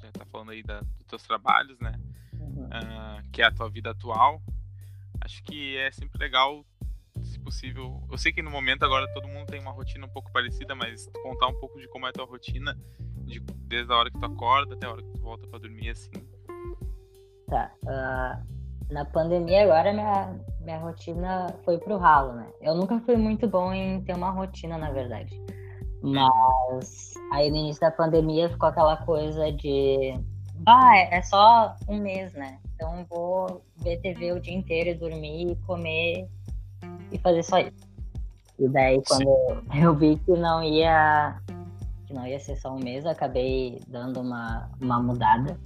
[0.00, 2.00] Já tá falando aí da, dos teus trabalhos, né?
[2.32, 2.64] Uhum.
[2.66, 4.42] Uh, que é a tua vida atual
[5.26, 6.64] acho que é sempre legal,
[7.46, 8.02] possível.
[8.10, 11.08] Eu sei que no momento agora todo mundo tem uma rotina um pouco parecida, mas
[11.22, 12.76] contar um pouco de como é a tua rotina,
[13.24, 15.90] de, desde a hora que tu acorda até a hora que tu volta para dormir,
[15.90, 16.10] assim.
[17.46, 17.70] Tá.
[17.84, 22.48] Uh, na pandemia agora minha, minha rotina foi pro ralo, né?
[22.60, 25.40] Eu nunca fui muito bom em ter uma rotina, na verdade.
[26.02, 30.14] Mas aí no início da pandemia ficou aquela coisa de.
[30.66, 32.58] Ah, é só um mês, né?
[32.74, 36.28] Então vou ver TV o dia inteiro e dormir e comer
[37.12, 37.86] e fazer só isso.
[38.58, 39.22] E daí quando
[39.72, 39.82] Sim.
[39.82, 41.38] eu vi que não ia
[42.06, 45.58] que não ia ser só um mês, eu acabei dando uma, uma mudada.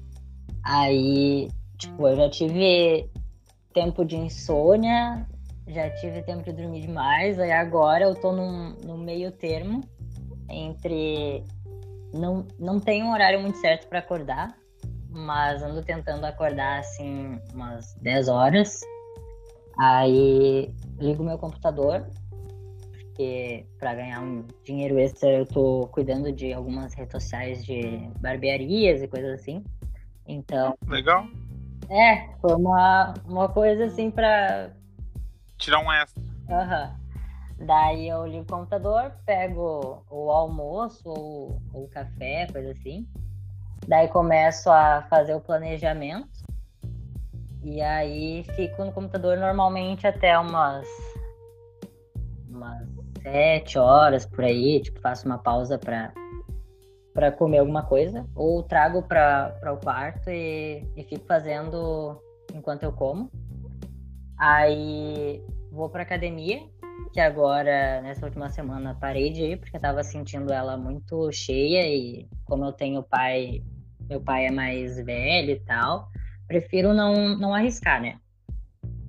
[0.65, 3.11] Aí, tipo, eu já tive
[3.75, 5.27] tempo de insônia,
[5.69, 9.83] já tive tempo de dormir demais, aí agora eu tô num, num meio termo
[10.49, 11.45] entre
[12.13, 14.57] não, não tem um horário muito certo para acordar,
[15.09, 18.81] mas ando tentando acordar assim umas 10 horas.
[19.79, 22.07] Aí ligo meu computador,
[22.91, 29.03] porque para ganhar um dinheiro extra eu tô cuidando de algumas redes sociais de barbearias
[29.03, 29.65] e coisas assim.
[30.27, 30.77] Então.
[30.87, 31.27] Legal.
[31.89, 34.71] É, foi uma, uma coisa assim pra.
[35.59, 36.23] Tirar um extra.
[36.49, 36.85] Aham.
[36.85, 37.01] Uhum.
[37.67, 43.07] Daí eu ligo o computador, pego o almoço ou o café, coisa assim.
[43.87, 46.40] Daí começo a fazer o planejamento.
[47.63, 50.87] E aí fico no computador normalmente até umas
[52.49, 52.89] umas
[53.23, 56.13] sete horas por aí, tipo, faço uma pausa para
[57.13, 62.21] para comer alguma coisa, ou trago para o quarto e, e fico fazendo
[62.55, 63.31] enquanto eu como.
[64.39, 66.63] Aí vou para academia,
[67.13, 71.87] que agora nessa última semana parei de ir porque eu tava sentindo ela muito cheia
[71.87, 73.63] e como eu tenho pai,
[74.09, 76.09] meu pai é mais velho e tal,
[76.51, 78.19] prefiro não não arriscar, né?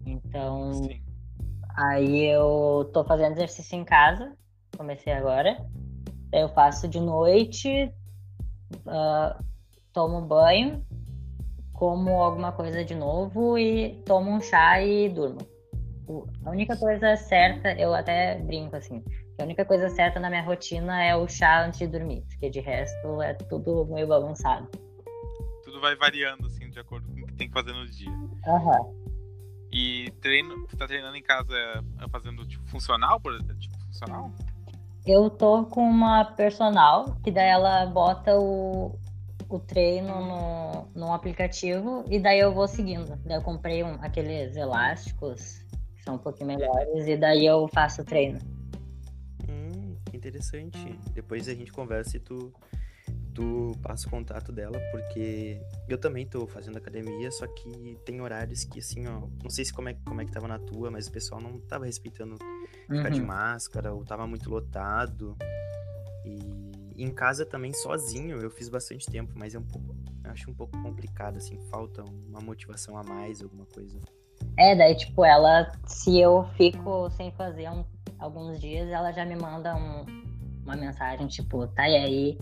[0.05, 1.01] Então, Sim.
[1.75, 4.37] aí eu tô fazendo exercício em casa,
[4.77, 5.57] comecei agora.
[6.31, 7.91] Eu faço de noite,
[8.85, 9.43] uh,
[9.91, 10.85] tomo banho,
[11.73, 15.39] como alguma coisa de novo e tomo um chá e durmo.
[16.45, 19.03] A única coisa certa, eu até brinco assim,
[19.39, 22.59] a única coisa certa na minha rotina é o chá antes de dormir, porque de
[22.59, 24.69] resto é tudo meio balançado.
[25.63, 28.11] Tudo vai variando, assim, de acordo com tem que fazer no dia.
[28.45, 28.79] Aham.
[28.81, 29.01] Uhum.
[29.71, 33.57] E treino, tu tá treinando em casa é, fazendo tipo funcional, por exemplo?
[33.57, 34.31] Tipo, funcional?
[35.07, 38.99] Eu tô com uma personal, que daí ela bota o,
[39.49, 43.17] o treino no, no aplicativo e daí eu vou seguindo.
[43.25, 48.01] Daí eu comprei um, aqueles elásticos, que são um pouquinho melhores, e daí eu faço
[48.01, 48.39] o treino.
[49.49, 50.99] Hum, interessante.
[51.13, 52.53] Depois a gente conversa e tu
[53.33, 58.63] tu passa o contato dela, porque eu também tô fazendo academia, só que tem horários
[58.63, 61.07] que, assim, ó, não sei se como é, como é que tava na tua, mas
[61.07, 62.37] o pessoal não tava respeitando
[62.87, 63.11] ficar uhum.
[63.11, 65.35] de máscara, ou tava muito lotado.
[66.25, 70.53] E em casa também, sozinho, eu fiz bastante tempo, mas é um pouco, acho um
[70.53, 73.99] pouco complicado, assim, falta uma motivação a mais, alguma coisa.
[74.57, 77.85] É, daí, tipo, ela, se eu fico sem fazer um,
[78.19, 80.05] alguns dias, ela já me manda um,
[80.63, 82.37] uma mensagem, tipo, tá, e aí?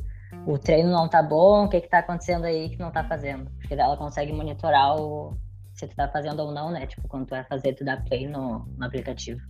[0.46, 3.50] O treino não tá bom, o que que tá acontecendo aí que não tá fazendo.
[3.60, 5.38] Porque ela consegue monitorar o,
[5.74, 6.86] se tu tá fazendo ou não, né?
[6.86, 9.42] Tipo, quando tu vai fazer, tu dá play no, no aplicativo.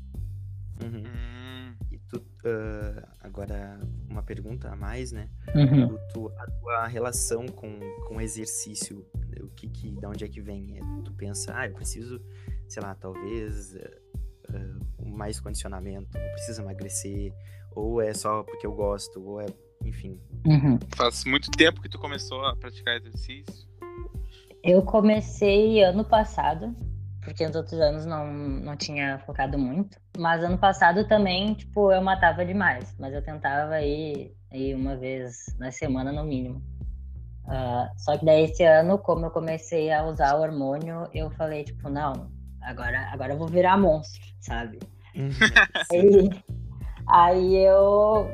[0.84, 1.04] Uhum.
[1.06, 1.76] Hum.
[1.92, 5.30] E tu, uh, agora, uma pergunta a mais, né?
[5.56, 5.98] Uhum.
[6.14, 9.06] Tu, a tua relação com, com exercício,
[9.42, 10.78] o que que, da onde é que vem?
[10.78, 12.22] É, tu pensa, ah, eu preciso,
[12.68, 17.34] sei lá, talvez uh, mais condicionamento, eu preciso emagrecer,
[17.72, 19.48] ou é só porque eu gosto, ou é
[19.84, 20.20] enfim.
[20.46, 20.80] Uhum.
[20.96, 23.68] Faz muito tempo que tu começou a praticar exercício?
[24.64, 26.76] Eu comecei ano passado,
[27.22, 29.98] porque nos outros anos não, não tinha focado muito.
[30.18, 32.96] Mas ano passado também, tipo, eu matava demais.
[33.00, 36.62] Mas eu tentava ir, ir uma vez na semana no mínimo.
[37.46, 41.64] Uh, só que daí esse ano, como eu comecei a usar o hormônio, eu falei,
[41.64, 42.30] tipo, não,
[42.62, 44.78] agora, agora eu vou virar monstro, sabe?
[45.16, 45.30] Uhum.
[45.92, 46.30] aí,
[47.08, 48.30] aí eu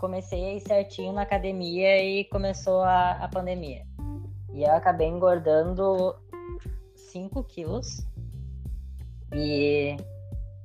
[0.00, 3.84] comecei certinho na academia e começou a, a pandemia.
[4.52, 6.16] E eu acabei engordando
[6.96, 8.04] 5 quilos.
[9.34, 9.96] E,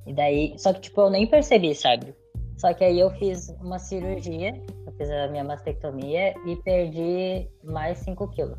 [0.06, 0.58] e daí.
[0.58, 2.14] Só que, tipo, eu nem percebi, sabe?
[2.56, 7.98] Só que aí eu fiz uma cirurgia, eu fiz a minha mastectomia e perdi mais
[7.98, 8.58] 5 quilos.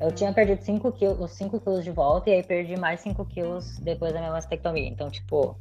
[0.00, 3.24] Eu tinha perdido 5 quilos, os 5 quilos de volta e aí perdi mais 5
[3.26, 4.88] quilos depois da minha mastectomia.
[4.88, 5.56] Então, tipo,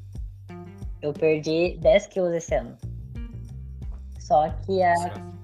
[1.02, 2.78] eu perdi 10 quilos esse ano.
[4.24, 4.94] Só que é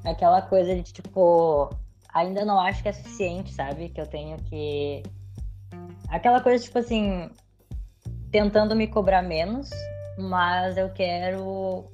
[0.05, 1.69] aquela coisa de tipo,
[2.13, 3.89] ainda não acho que é suficiente, sabe?
[3.89, 5.03] Que eu tenho que.
[6.07, 7.29] Aquela coisa, tipo assim,
[8.31, 9.69] tentando me cobrar menos,
[10.17, 11.85] mas eu quero.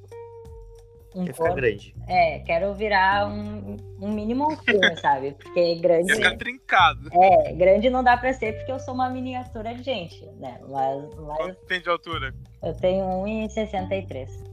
[1.12, 1.96] Um Quer ficar grande.
[2.06, 5.32] É, quero virar um, um mini monstro, sabe?
[5.32, 6.06] Porque grande.
[6.06, 7.10] Quer ficar trincado.
[7.12, 10.60] É, grande não dá pra ser porque eu sou uma miniatura de gente, né?
[10.68, 11.16] Mas.
[11.16, 11.36] mas...
[11.36, 12.32] Quanto tem de altura?
[12.62, 14.45] Eu tenho 1,63.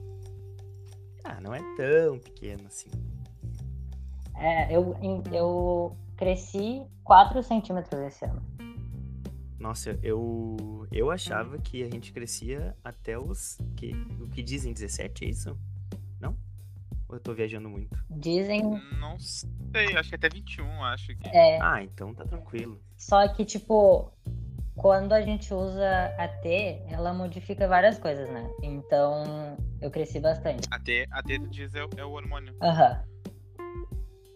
[1.24, 2.90] Ah, não é tão pequeno assim.
[4.36, 4.96] É, eu,
[5.32, 8.42] eu cresci 4 centímetros esse ano.
[9.60, 13.58] Nossa, eu, eu achava que a gente crescia até os.
[13.78, 15.58] Que, o que dizem 17, é isso?
[16.20, 16.36] Não?
[17.08, 17.98] Ou eu tô viajando muito?
[18.10, 18.62] Dizem.
[19.00, 21.30] Não sei, acho que até 21, acho que.
[21.30, 21.62] É.
[21.62, 22.82] Ah, então tá tranquilo.
[22.98, 24.12] Só que, tipo,
[24.76, 28.50] quando a gente usa a T, ela modifica várias coisas, né?
[28.62, 30.68] Então, eu cresci bastante.
[30.72, 32.56] A T, a T tu diz é, é o hormônio.
[32.62, 32.92] Aham.
[32.92, 33.14] Uhum.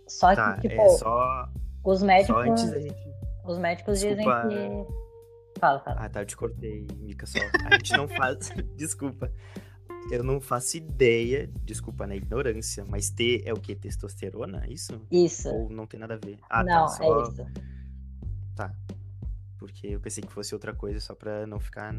[0.08, 1.50] Só tá, que, tipo, é só...
[1.84, 2.36] os médicos.
[2.36, 3.08] Só antes da gente...
[3.46, 4.48] Os médicos Desculpa...
[4.48, 5.60] dizem que.
[5.60, 5.98] Fala, fala.
[6.02, 7.40] Ah, tá, eu te cortei, Mica, só.
[7.66, 8.50] A gente não faz.
[8.78, 9.32] Desculpa.
[10.12, 13.76] Eu não faço ideia, desculpa na ignorância, mas T é o que?
[13.76, 14.66] Testosterona?
[14.70, 15.02] Isso?
[15.12, 15.50] Isso.
[15.50, 16.40] Ou não tem nada a ver?
[16.50, 17.04] Ah, não, tá, só...
[17.04, 17.46] é isso.
[18.56, 18.74] Tá
[19.68, 21.94] porque eu pensei que fosse outra coisa só pra não ficar,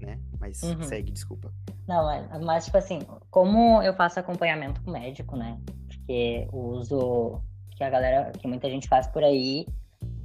[0.00, 0.18] né?
[0.40, 0.82] Mas uhum.
[0.82, 1.52] segue, desculpa.
[1.86, 5.60] Não, mas, mas, tipo assim, como eu faço acompanhamento com médico, né?
[5.86, 7.40] Porque o uso
[7.76, 9.66] que a galera, que muita gente faz por aí,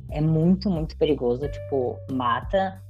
[0.09, 2.81] é muito, muito perigoso, tipo, mata.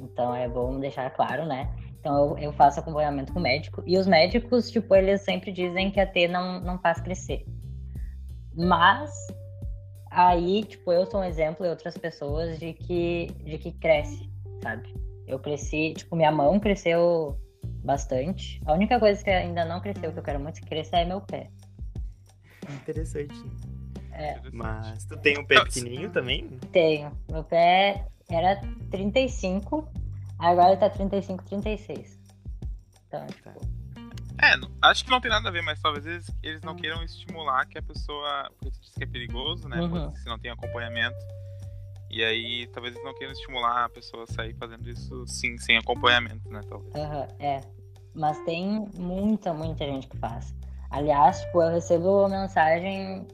[0.00, 1.74] Então é bom deixar claro, né?
[1.98, 3.82] Então eu, eu faço acompanhamento com médico.
[3.86, 7.44] E os médicos, tipo, eles sempre dizem que a T não, não faz crescer.
[8.54, 9.10] Mas
[10.10, 14.28] aí, tipo, eu sou um exemplo e outras pessoas de que, de que cresce,
[14.62, 14.92] sabe?
[15.26, 17.38] Eu cresci, tipo, minha mão cresceu
[17.84, 18.60] bastante.
[18.66, 21.48] A única coisa que ainda não cresceu, que eu quero muito crescer, é meu pé.
[22.82, 23.34] Interessante.
[24.12, 24.38] É.
[24.52, 26.46] Mas tu tem um pé pequenininho também?
[26.72, 27.12] Tenho.
[27.30, 29.88] Meu pé era 35,
[30.38, 32.20] agora tá 35, 36.
[33.06, 33.26] Então, Tá.
[33.26, 33.50] tipo,
[34.42, 37.66] É, acho que não tem nada a ver, mas talvez eles, eles não queiram estimular
[37.66, 38.50] que a pessoa.
[38.58, 39.80] Porque tu disse que é perigoso, né?
[39.80, 40.14] Uhum.
[40.14, 41.18] Se não tem acompanhamento.
[42.10, 45.76] E aí, talvez eles não queiram estimular a pessoa a sair fazendo isso sim, sem
[45.76, 46.60] acompanhamento, né?
[46.68, 46.94] Talvez.
[46.94, 47.60] aham, é.
[48.14, 50.52] Mas tem muita, muita gente que faz.
[50.90, 53.28] Aliás, tipo, eu recebo mensagem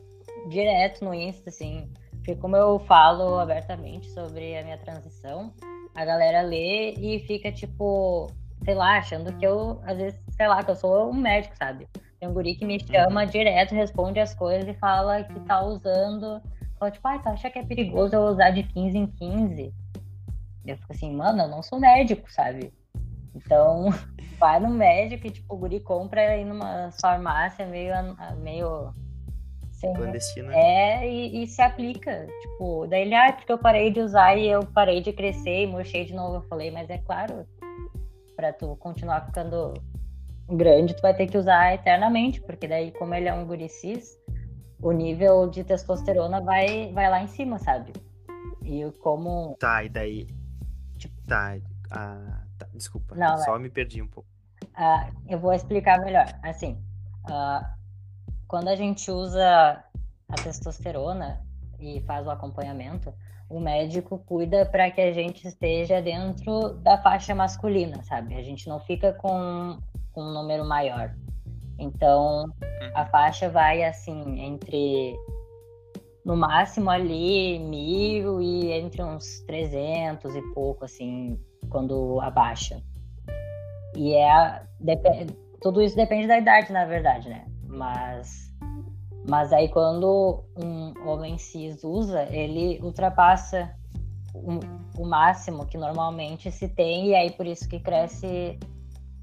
[0.50, 1.90] direto no Insta, assim.
[2.10, 5.54] Porque como eu falo abertamente sobre a minha transição,
[5.94, 8.30] a galera lê e fica, tipo,
[8.64, 11.88] sei lá, achando que eu, às vezes, sei lá, que eu sou um médico, sabe?
[12.20, 16.40] Tem um guri que me chama direto, responde as coisas e fala que tá usando.
[16.78, 19.74] Fala, tipo, ai, tu acha que é perigoso eu usar de 15 em 15?
[20.66, 22.72] Eu fico assim, mano, eu não sou médico, sabe?
[23.34, 23.86] Então,
[24.38, 27.94] vai no médico e, tipo, o guri compra aí numa farmácia meio,
[28.38, 28.94] meio
[29.72, 30.54] sem, Clandestina?
[30.54, 32.26] é, e, e se aplica.
[32.42, 35.66] Tipo, daí ele, ah, porque eu parei de usar e eu parei de crescer e
[35.66, 36.36] murchei de novo.
[36.36, 37.46] Eu falei, mas é claro,
[38.34, 39.74] pra tu continuar ficando
[40.48, 44.18] grande, tu vai ter que usar eternamente, porque daí, como ele é um guri cis,
[44.80, 47.92] o nível de testosterona vai, vai lá em cima, sabe?
[48.62, 49.56] E como.
[49.58, 50.26] Tá, e daí.
[51.26, 51.56] Tá,
[51.90, 53.14] ah, tá, desculpa.
[53.14, 54.28] Não, só me perdi um pouco.
[54.74, 56.26] Ah, eu vou explicar melhor.
[56.42, 56.80] Assim,
[57.30, 57.74] ah,
[58.46, 59.84] quando a gente usa
[60.28, 61.40] a testosterona
[61.78, 63.12] e faz o acompanhamento,
[63.48, 68.34] o médico cuida para que a gente esteja dentro da faixa masculina, sabe?
[68.34, 69.78] A gente não fica com,
[70.16, 71.14] com um número maior.
[71.78, 72.50] Então,
[72.94, 75.14] a faixa vai assim entre
[76.24, 82.82] no máximo ali mil e entre uns 300 e pouco assim quando abaixa.
[83.94, 84.62] E é
[85.60, 87.46] tudo isso depende da idade, na verdade, né?
[87.68, 88.50] Mas
[89.28, 93.70] mas aí quando um homem cis usa, ele ultrapassa
[94.34, 98.58] o, o máximo que normalmente se tem e aí por isso que cresce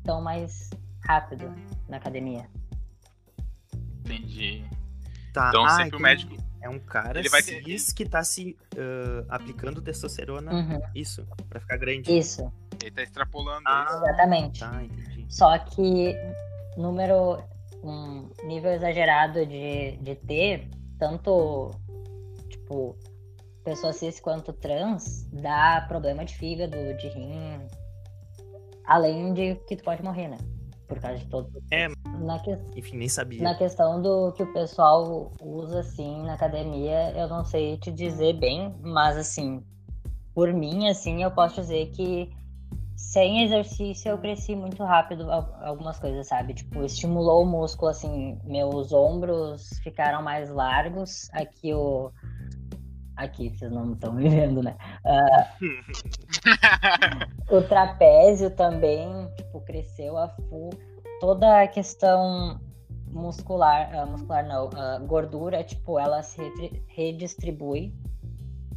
[0.04, 0.70] tão mais
[1.06, 1.54] rápido
[1.88, 2.48] na academia.
[4.06, 4.64] Entendi.
[5.34, 6.04] Tá, Então ah, sempre o entendi.
[6.04, 6.44] médico.
[6.62, 10.54] É um cara Ele vai ter- que tá se ah, aplicando testosterona.
[10.54, 12.16] Uhum, Isso, pra ficar grande.
[12.18, 13.86] isso, Ele tá extrapolando Ah.
[13.88, 13.98] isso.
[13.98, 14.60] exatamente.
[14.60, 15.26] Tá, entendi.
[15.30, 16.16] Só que
[16.78, 17.44] número,
[17.84, 21.72] um nível exagerado de, de T, tanto
[22.50, 22.96] tipo
[23.66, 27.66] pessoa cis quanto trans, dá problema de fígado, de rim,
[28.86, 30.38] além de que tu pode morrer, né?
[30.94, 31.50] Por causa de todo.
[31.72, 31.88] É.
[32.20, 33.42] Na, que- Enfim, nem sabia.
[33.44, 38.34] na questão do que o pessoal usa assim na academia, eu não sei te dizer
[38.34, 39.64] bem, mas assim,
[40.34, 42.32] por mim, assim, eu posso dizer que
[42.96, 46.54] sem exercício eu cresci muito rápido al- algumas coisas, sabe?
[46.54, 51.30] Tipo, estimulou o músculo, assim, meus ombros ficaram mais largos.
[51.34, 52.12] Aqui o.
[53.16, 54.76] Aqui, vocês não estão me vendo, né?
[57.50, 60.72] O trapézio também, tipo, cresceu a full.
[61.20, 62.60] Toda a questão
[63.12, 66.42] muscular, ah, muscular não, ah, gordura, tipo, ela se
[66.88, 67.94] redistribui.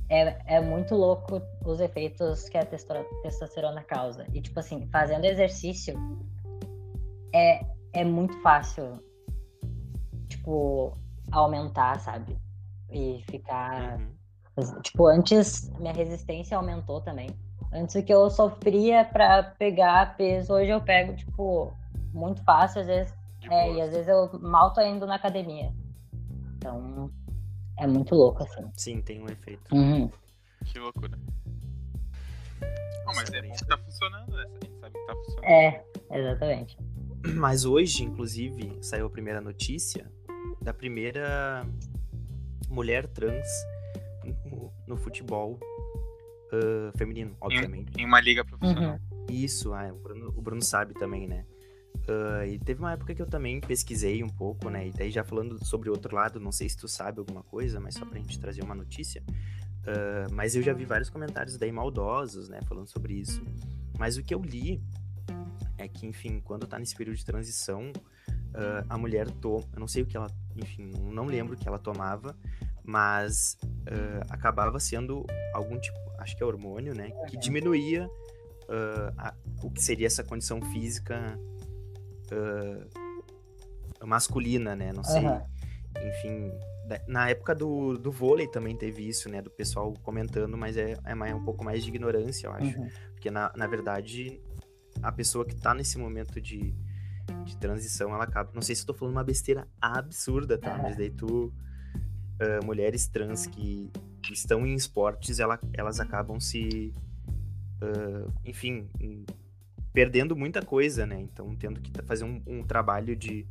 [0.08, 4.26] É, é muito louco os efeitos que a testo- testosterona causa.
[4.32, 5.96] E, tipo assim, fazendo exercício
[7.34, 9.00] é, é muito fácil,
[10.28, 10.96] tipo,
[11.32, 12.36] aumentar, sabe?
[12.90, 14.15] E ficar Uhum.
[14.82, 17.28] Tipo, antes minha resistência aumentou também.
[17.72, 21.76] Antes o que eu sofria pra pegar peso, hoje eu pego, tipo,
[22.14, 23.14] muito fácil, às vezes.
[23.50, 25.72] É, e às vezes eu mal tô indo na academia.
[26.56, 27.10] Então,
[27.78, 28.68] é muito louco, assim.
[28.74, 29.74] Sim, tem um efeito.
[29.74, 30.10] Uhum.
[30.64, 31.16] Que loucura.
[33.04, 34.46] Não, mas é bom que tá funcionando, né?
[34.46, 35.44] A gente sabe que tá funcionando.
[35.44, 36.78] É, exatamente.
[37.34, 40.10] Mas hoje, inclusive, saiu a primeira notícia
[40.62, 41.64] da primeira
[42.68, 43.46] mulher trans
[44.86, 45.58] no, futebol
[46.52, 47.92] ah, feminino, obviamente.
[47.98, 48.94] Em uma liga profissional.
[48.94, 49.26] Uhum.
[49.30, 51.44] Isso, ah, o, Bruno, o Bruno sabe também, né?
[52.08, 54.88] Ah, e teve uma época que eu também pesquisei um pouco, né?
[54.88, 57.80] E daí já falando sobre o outro lado, não sei se tu sabe alguma coisa,
[57.80, 59.22] mas só pra gente trazer uma notícia.
[59.86, 62.60] Ah, mas eu já vi vários comentários daí maldosos, né?
[62.68, 63.42] Falando sobre isso.
[63.98, 64.82] Mas o que eu li
[65.78, 67.92] é que, enfim, quando tá nesse período de transição,
[68.54, 69.64] ah, a mulher toma.
[69.72, 70.30] Eu não sei o que ela.
[70.56, 72.36] Enfim, não, não lembro o que ela tomava,
[72.86, 77.10] mas uh, acabava sendo algum tipo, acho que é hormônio, né?
[77.28, 81.38] Que diminuía uh, a, o que seria essa condição física
[82.32, 84.92] uh, masculina, né?
[84.92, 85.24] Não sei.
[85.24, 85.42] Uhum.
[86.08, 86.52] Enfim,
[87.08, 89.42] na época do, do vôlei também teve isso, né?
[89.42, 92.78] Do pessoal comentando, mas é, é mais, um pouco mais de ignorância, eu acho.
[92.78, 92.88] Uhum.
[93.12, 94.40] Porque, na, na verdade,
[95.02, 96.74] a pessoa que tá nesse momento de,
[97.44, 98.50] de transição, ela acaba.
[98.54, 100.78] Não sei se eu tô falando uma besteira absurda, tá?
[100.78, 101.52] Mas daí tu.
[102.40, 103.90] Uh, mulheres trans que,
[104.22, 106.92] que, estão em esportes, ela, elas acabam se.
[107.82, 108.88] Uh, enfim,
[109.92, 111.20] perdendo muita coisa, né?
[111.20, 113.46] Então, tendo que fazer um, um trabalho de.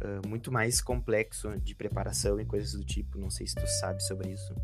[0.00, 3.18] Uh, muito mais complexo de preparação e coisas do tipo.
[3.18, 4.54] Não sei se tu sabe sobre isso.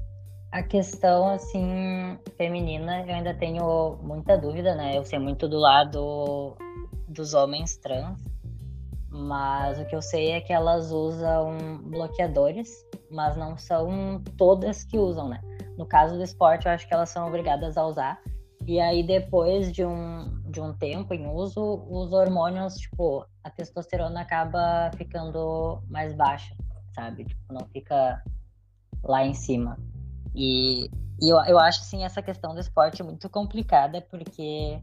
[0.52, 4.96] A questão, assim, feminina, eu ainda tenho muita dúvida, né?
[4.96, 6.56] Eu sei muito do lado
[7.08, 8.20] dos homens trans,
[9.14, 14.98] mas o que eu sei é que elas usam bloqueadores, mas não são todas que
[14.98, 15.40] usam, né?
[15.78, 18.20] No caso do esporte, eu acho que elas são obrigadas a usar.
[18.66, 24.22] E aí, depois de um, de um tempo em uso, os hormônios, tipo, a testosterona
[24.22, 26.52] acaba ficando mais baixa,
[26.92, 27.24] sabe?
[27.24, 28.20] Tipo, não fica
[29.04, 29.78] lá em cima.
[30.34, 30.90] E,
[31.22, 34.80] e eu, eu acho, assim, essa questão do esporte muito complicada, porque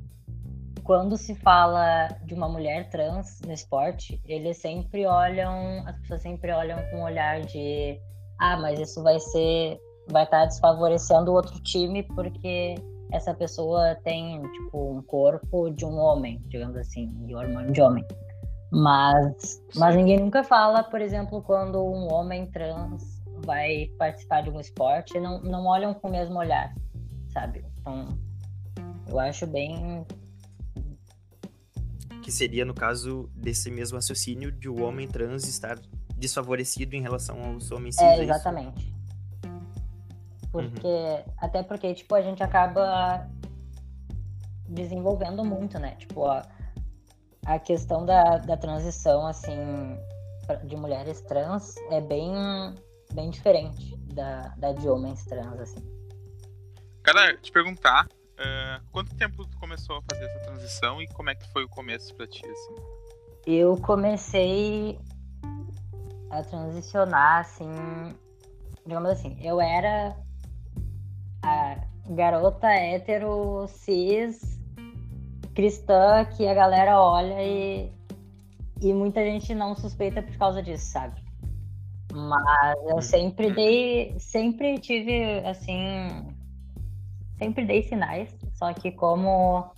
[0.83, 6.51] quando se fala de uma mulher trans no esporte, eles sempre olham, as pessoas sempre
[6.51, 7.99] olham com um olhar de
[8.39, 9.79] ah, mas isso vai ser,
[10.09, 12.75] vai estar desfavorecendo o outro time porque
[13.11, 18.05] essa pessoa tem, tipo, um corpo de um homem, digamos assim, de hormônio de homem.
[18.71, 24.59] Mas, mas ninguém nunca fala, por exemplo, quando um homem trans vai participar de um
[24.59, 26.73] esporte, não, não olham com o mesmo olhar,
[27.29, 27.65] sabe?
[27.79, 28.17] Então,
[29.07, 30.05] eu acho bem.
[32.21, 35.79] Que seria, no caso, desse mesmo raciocínio de o homem trans estar
[36.15, 38.03] desfavorecido em relação aos homens cis.
[38.03, 38.93] É, é exatamente.
[40.51, 40.87] Porque.
[40.87, 41.33] Uhum.
[41.37, 43.27] Até porque, tipo, a gente acaba
[44.67, 45.95] desenvolvendo muito, né?
[45.95, 46.45] Tipo, a,
[47.45, 49.97] a questão da, da transição, assim,
[50.63, 52.31] de mulheres trans é bem
[53.13, 55.79] bem diferente da, da de homens trans, assim.
[57.03, 58.07] Cara, te perguntar,
[58.41, 61.69] uh, quanto tempo tu começou a fazer essa transição e como é que foi o
[61.69, 62.75] começo pra ti, assim?
[63.45, 64.99] Eu comecei
[66.29, 67.69] a transicionar, assim,
[68.85, 70.15] digamos assim, eu era
[71.43, 71.77] a
[72.09, 74.59] garota hétero, cis,
[75.53, 77.91] cristã, que a galera olha e,
[78.81, 81.21] e muita gente não suspeita por causa disso, sabe?
[82.13, 83.01] Mas eu uhum.
[83.01, 86.30] sempre dei, sempre tive assim,
[87.41, 89.71] sempre dei sinais, só que como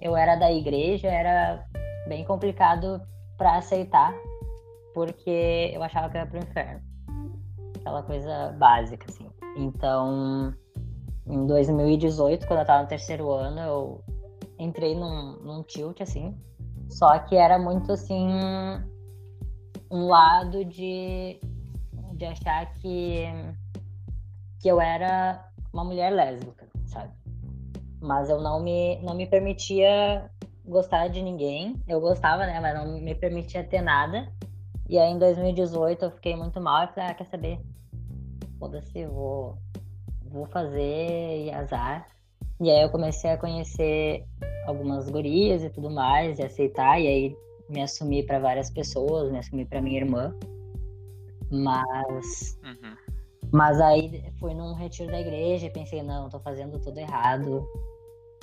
[0.00, 1.64] eu era da igreja, era
[2.08, 3.00] bem complicado
[3.38, 4.12] para aceitar,
[4.92, 6.80] porque eu achava que era pro inferno.
[7.78, 9.30] Aquela coisa básica assim.
[9.56, 10.52] Então,
[11.28, 14.04] em 2018, quando eu tava no terceiro ano, eu
[14.58, 16.36] entrei num, num tilt assim,
[16.90, 18.28] só que era muito assim
[19.90, 21.38] um lado de
[22.16, 23.26] de achar que,
[24.60, 27.12] que eu era uma mulher lésbica, sabe?
[28.00, 30.30] Mas eu não me, não me permitia
[30.64, 31.80] gostar de ninguém.
[31.88, 32.60] Eu gostava, né?
[32.60, 34.32] Mas não me permitia ter nada.
[34.88, 37.60] E aí em 2018 eu fiquei muito mal e falei, ah, quer saber?
[38.58, 39.58] Foda-se, vou,
[40.30, 42.06] vou fazer e azar.
[42.60, 44.24] E aí eu comecei a conhecer
[44.66, 47.36] algumas gurias e tudo mais, e aceitar, e aí
[47.68, 50.34] me assumi para várias pessoas, me assumi para minha irmã.
[51.50, 52.58] Mas.
[52.64, 52.96] Uhum.
[53.52, 57.66] Mas aí fui num retiro da igreja e pensei, não, tô fazendo tudo errado.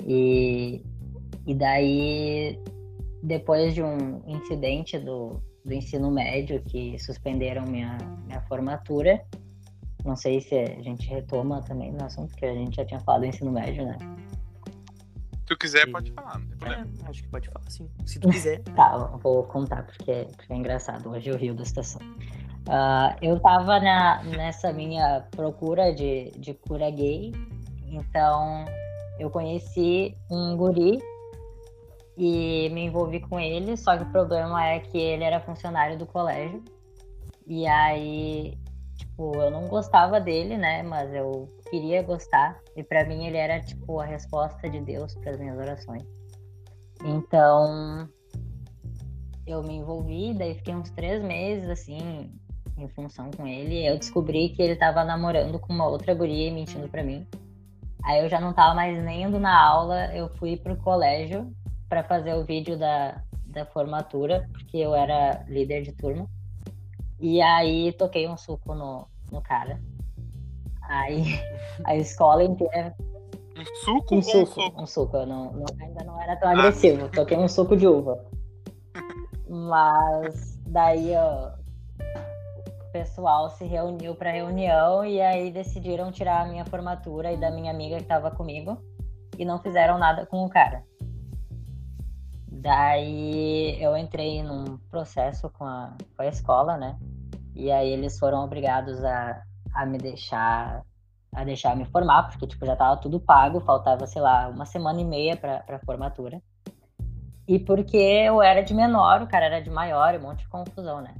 [0.04, 0.82] E,
[1.46, 2.58] e daí,
[3.22, 9.24] depois de um incidente do, do ensino médio que suspenderam minha, minha formatura,
[10.04, 13.22] não sei se a gente retoma também no assunto, que a gente já tinha falado
[13.22, 13.96] do ensino médio, né?
[15.44, 16.86] Se tu quiser, pode falar, não tem problema.
[17.04, 17.88] É, acho que pode falar, sim.
[18.06, 18.62] Se tu quiser.
[18.76, 21.10] tá, vou contar porque, porque é engraçado.
[21.10, 22.00] Hoje eu rio da situação.
[22.68, 27.32] Uh, eu tava na, nessa minha procura de, de cura gay,
[27.86, 28.64] então
[29.18, 30.98] eu conheci um guri
[32.16, 36.06] e me envolvi com ele, só que o problema é que ele era funcionário do
[36.06, 36.62] colégio.
[37.46, 38.56] E aí,
[38.96, 40.82] tipo, eu não gostava dele, né?
[40.82, 42.58] Mas eu queria gostar.
[42.76, 46.04] E para mim ele era, tipo, a resposta de Deus para as minhas orações.
[47.04, 48.08] Então,
[49.46, 52.32] eu me envolvi, daí fiquei uns três meses, assim,
[52.76, 53.86] em função com ele.
[53.86, 57.26] Eu descobri que ele tava namorando com uma outra guria e mentindo para mim.
[58.04, 61.50] Aí eu já não tava mais nem indo na aula, eu fui pro colégio
[61.88, 66.26] para fazer o vídeo da, da formatura, porque eu era líder de turma.
[67.20, 69.80] E aí toquei um suco no, no cara.
[70.82, 71.24] Aí
[71.84, 72.94] a escola inteira.
[73.56, 75.16] Um suco Um ou um suco, um suco.
[75.16, 76.52] Eu não, não- ainda não era tão Ah.
[76.52, 77.08] agressivo.
[77.08, 78.22] Toquei um suco de uva.
[79.48, 81.52] Mas daí ó,
[82.94, 87.72] pessoal se reuniu pra reunião e aí decidiram tirar a minha formatura e da minha
[87.72, 88.80] amiga que tava comigo
[89.36, 90.84] e não fizeram nada com o cara.
[92.46, 96.96] Daí eu entrei num processo com a, com a escola, né?
[97.52, 99.42] E aí eles foram obrigados a,
[99.74, 100.84] a me deixar
[101.34, 105.00] a deixar me formar, porque tipo, já tava tudo pago, faltava, sei lá, uma semana
[105.00, 106.40] e meia pra, pra formatura.
[107.48, 111.00] E porque eu era de menor, o cara era de maior, um monte de confusão,
[111.00, 111.12] né?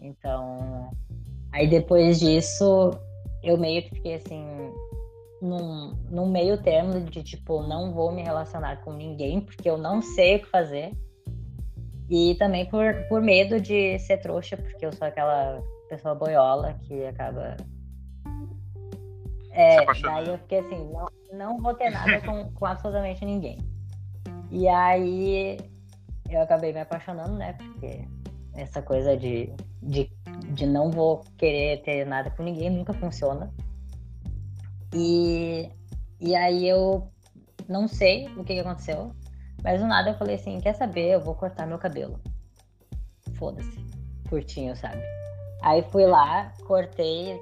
[0.00, 0.90] Então,
[1.52, 2.90] aí depois disso,
[3.42, 4.44] eu meio que fiquei assim,
[5.40, 10.02] num, num meio termo de tipo, não vou me relacionar com ninguém, porque eu não
[10.02, 10.92] sei o que fazer.
[12.08, 17.04] E também por, por medo de ser trouxa, porque eu sou aquela pessoa boiola que
[17.04, 17.56] acaba.
[19.52, 23.58] É, daí eu fiquei assim, não, não vou ter nada com, com absolutamente ninguém.
[24.50, 25.56] E aí
[26.28, 27.52] eu acabei me apaixonando, né?
[27.54, 28.04] Porque
[28.54, 30.10] essa coisa de, de,
[30.52, 33.52] de não vou querer ter nada com ninguém nunca funciona.
[34.94, 35.70] E,
[36.20, 37.08] e aí eu
[37.68, 39.12] não sei o que, que aconteceu,
[39.62, 42.20] mas do nada eu falei assim, quer saber, eu vou cortar meu cabelo.
[43.34, 43.84] Foda-se.
[44.28, 45.02] Curtinho, sabe?
[45.62, 47.38] Aí fui lá, cortei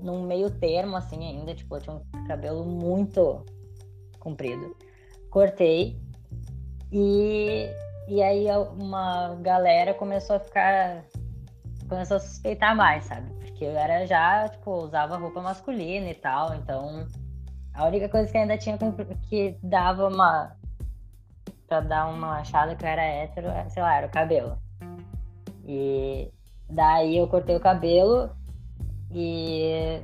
[0.00, 3.44] num meio termo, assim, ainda, tipo, eu tinha um cabelo muito
[4.18, 4.76] comprido.
[5.30, 6.00] Cortei
[6.92, 7.68] e,
[8.08, 8.46] e aí
[8.78, 11.04] uma galera começou a ficar.
[11.88, 13.32] Começou a suspeitar mais, sabe?
[13.34, 17.06] Porque eu era já, tipo, usava roupa masculina e tal, então
[17.78, 18.76] a única coisa que ainda tinha
[19.28, 20.56] que dava uma.
[21.68, 24.58] pra dar uma achada que eu era hétero, era, sei lá, era o cabelo.
[25.64, 26.28] E
[26.68, 28.30] daí eu cortei o cabelo
[29.12, 30.02] e.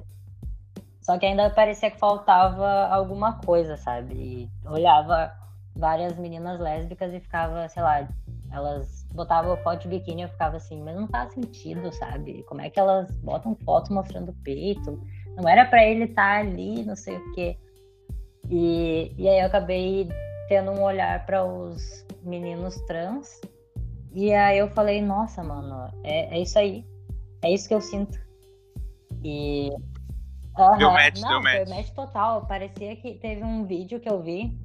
[1.01, 4.15] Só que ainda parecia que faltava alguma coisa, sabe?
[4.15, 5.33] E olhava
[5.75, 8.09] várias meninas lésbicas e ficava, sei lá,
[8.53, 12.43] elas botavam foto de biquíni eu ficava assim, mas não faz sentido, sabe?
[12.45, 15.01] Como é que elas botam foto mostrando o peito?
[15.37, 17.57] Não era pra ele estar ali, não sei o quê.
[18.51, 20.09] E, e aí eu acabei
[20.49, 23.41] tendo um olhar para os meninos trans.
[24.13, 26.85] E aí eu falei, nossa, mano, é, é isso aí.
[27.43, 28.19] É isso que eu sinto.
[29.23, 29.71] E.
[30.79, 31.69] Deu Aham, match, não, deu foi match.
[31.69, 32.47] match total.
[32.47, 34.57] Parecia que teve um vídeo que eu vi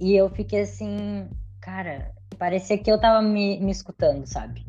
[0.00, 1.28] e eu fiquei assim,
[1.60, 4.64] cara, parecia que eu tava me, me escutando, sabe?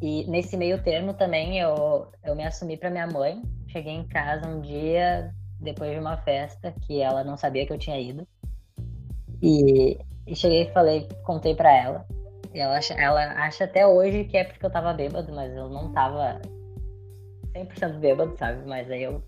[0.00, 3.42] E nesse meio termo também eu, eu me assumi pra minha mãe.
[3.68, 7.78] Cheguei em casa um dia depois de uma festa que ela não sabia que eu
[7.78, 8.26] tinha ido.
[9.42, 12.06] E, e cheguei e falei, contei pra ela.
[12.54, 15.68] E ela acha, ela acha até hoje que é porque eu tava bêbado, mas eu
[15.68, 16.40] não tava
[17.52, 18.66] 100% bêbado, sabe?
[18.66, 19.22] Mas aí eu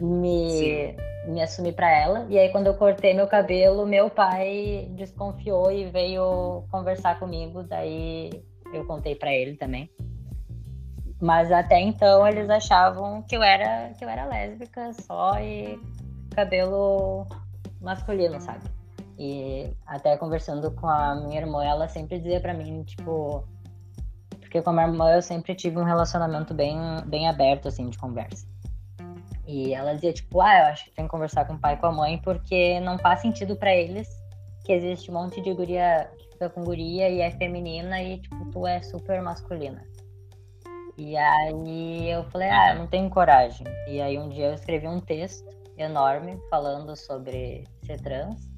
[0.00, 0.94] me,
[1.26, 2.26] me assumi pra ela.
[2.28, 7.62] E aí, quando eu cortei meu cabelo, meu pai desconfiou e veio conversar comigo.
[7.62, 8.30] Daí
[8.72, 9.90] eu contei pra ele também.
[11.20, 15.80] Mas até então eles achavam que eu era que eu era lésbica só e
[16.34, 17.26] cabelo
[17.80, 18.64] masculino, sabe?
[19.18, 23.48] E até conversando com a minha irmã, ela sempre dizia pra mim, tipo,
[24.40, 27.96] porque com a minha irmã eu sempre tive um relacionamento bem bem aberto assim de
[27.96, 28.46] conversa.
[29.46, 31.76] E ela dizia tipo, ah, eu acho que tem que conversar com o pai e
[31.76, 34.08] com a mãe porque não faz sentido pra eles
[34.64, 38.50] que existe um monte de guria que fica com guria e é feminina e tipo
[38.50, 39.84] tu é super masculina.
[40.98, 43.66] E aí eu falei, ah, eu não tenho coragem.
[43.86, 48.48] E aí um dia eu escrevi um texto enorme falando sobre ser trans.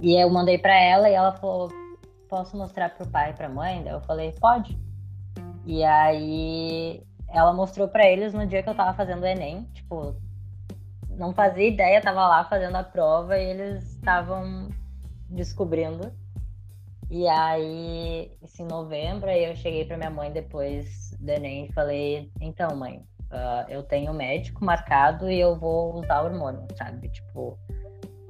[0.00, 1.68] E eu mandei pra ela e ela falou,
[2.28, 3.82] posso mostrar pro pai e pra mãe?
[3.82, 4.78] Daí eu falei, pode.
[5.66, 7.02] E aí
[7.34, 10.14] ela mostrou pra eles no dia que eu tava fazendo o Enem, tipo,
[11.10, 14.68] não fazia ideia, tava lá fazendo a prova e eles estavam
[15.28, 16.12] descobrindo.
[17.10, 21.72] E aí, isso em novembro, aí eu cheguei pra minha mãe depois do Enem e
[21.72, 27.08] falei, então, mãe, ah, eu tenho médico marcado e eu vou usar hormônio, sabe?
[27.08, 27.58] Tipo,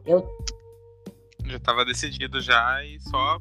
[0.07, 0.27] eu
[1.45, 3.39] Já tava decidido já e só.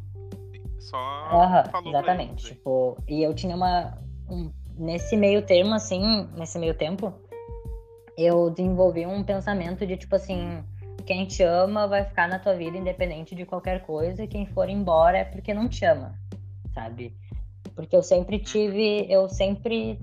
[0.80, 2.48] Só exatamente.
[2.48, 3.98] Tipo, e eu tinha uma.
[4.30, 7.14] um- nesse meio termo, assim, nesse meio tempo,
[8.18, 10.64] eu desenvolvi um pensamento de tipo assim,
[11.06, 14.70] quem te ama vai ficar na tua vida independente de qualquer coisa, e quem for
[14.70, 16.18] embora é porque não te ama,
[16.74, 17.16] sabe?
[17.76, 20.00] Porque eu sempre tive, eu sempre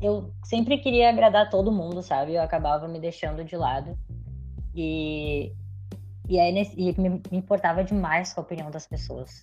[0.00, 2.34] eu sempre queria agradar todo mundo, sabe?
[2.34, 3.96] Eu acabava me deixando de lado.
[4.74, 5.52] E
[6.28, 9.42] e aí nesse, e me, me importava demais com a opinião das pessoas.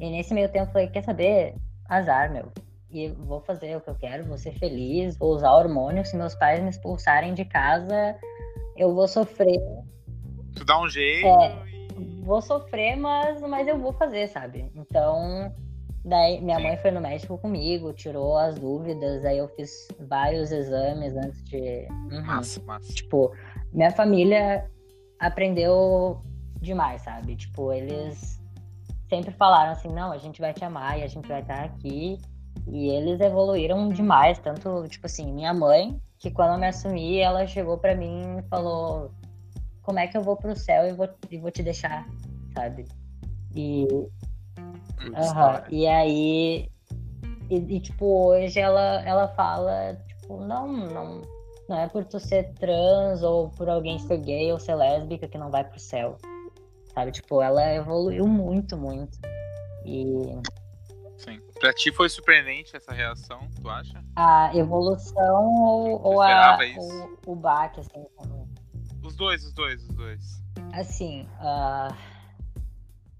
[0.00, 1.54] E nesse meio tempo eu falei, quer saber?
[1.88, 2.50] Azar, meu.
[2.94, 6.04] E vou fazer o que eu quero, vou ser feliz, vou usar hormônio.
[6.04, 8.16] Se meus pais me expulsarem de casa,
[8.76, 9.60] eu vou sofrer.
[10.54, 11.66] Tu dá um jeito É.
[11.98, 12.20] e.
[12.22, 14.70] Vou sofrer, mas, mas eu vou fazer, sabe?
[14.74, 15.52] Então,
[16.04, 21.16] daí minha mãe foi no médico comigo, tirou as dúvidas, aí eu fiz vários exames
[21.16, 21.86] antes de.
[22.10, 22.22] Uhum.
[22.24, 22.92] Massa, massa.
[22.92, 23.32] Tipo,
[23.72, 24.70] minha família
[25.18, 26.20] aprendeu
[26.60, 27.36] demais, sabe?
[27.36, 28.40] Tipo, eles
[29.08, 32.18] sempre falaram assim, não, a gente vai te amar e a gente vai estar aqui.
[32.66, 37.46] E eles evoluíram demais, tanto, tipo assim, minha mãe, que quando eu me assumi, ela
[37.46, 39.10] chegou pra mim e falou,
[39.82, 42.08] como é que eu vou pro céu e vou, e vou te deixar,
[42.54, 42.86] sabe?
[43.54, 43.86] E,
[45.36, 45.66] hora.
[45.70, 46.68] e aí,
[47.50, 51.22] e, e, tipo, hoje ela, ela fala, tipo, não, não,
[51.68, 55.38] não é por tu ser trans ou por alguém ser gay ou ser lésbica que
[55.38, 56.16] não vai pro céu.
[56.94, 57.10] Sabe?
[57.10, 59.18] Tipo, ela evoluiu muito, muito.
[59.84, 60.04] E.
[61.64, 64.04] Pra ti foi surpreendente essa reação, tu acha?
[64.14, 68.46] a evolução ou, ou, a, o, o baque, assim, como-
[69.02, 70.42] Os dois, os dois, os dois.
[70.74, 71.88] assim, ah,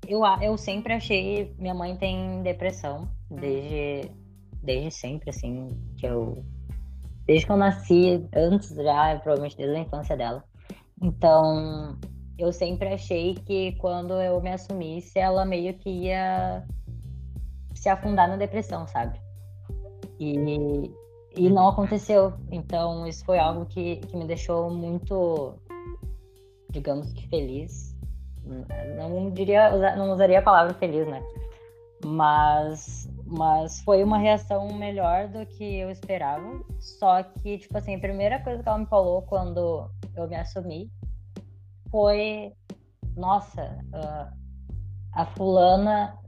[0.06, 1.54] eu, eu sempre achei.
[1.58, 4.10] Minha mãe tem depressão desde,
[4.62, 6.44] desde sempre, assim, que eu.
[7.24, 10.44] Desde que eu nasci, antes já, provavelmente desde a infância dela.
[11.00, 11.98] Então,
[12.38, 16.62] eu sempre achei que quando eu me assumisse, ela meio que ia
[17.84, 19.20] se afundar na depressão, sabe?
[20.18, 20.90] E,
[21.36, 22.32] e não aconteceu.
[22.50, 25.54] Então, isso foi algo que, que me deixou muito,
[26.70, 27.94] digamos que feliz.
[28.96, 31.22] Não diria, não usaria a palavra feliz, né?
[32.06, 36.64] Mas, mas foi uma reação melhor do que eu esperava.
[36.80, 40.90] Só que, tipo assim, a primeira coisa que ela me falou quando eu me assumi
[41.90, 42.52] foi:
[43.14, 44.32] Nossa, ah,
[45.12, 46.18] a fulana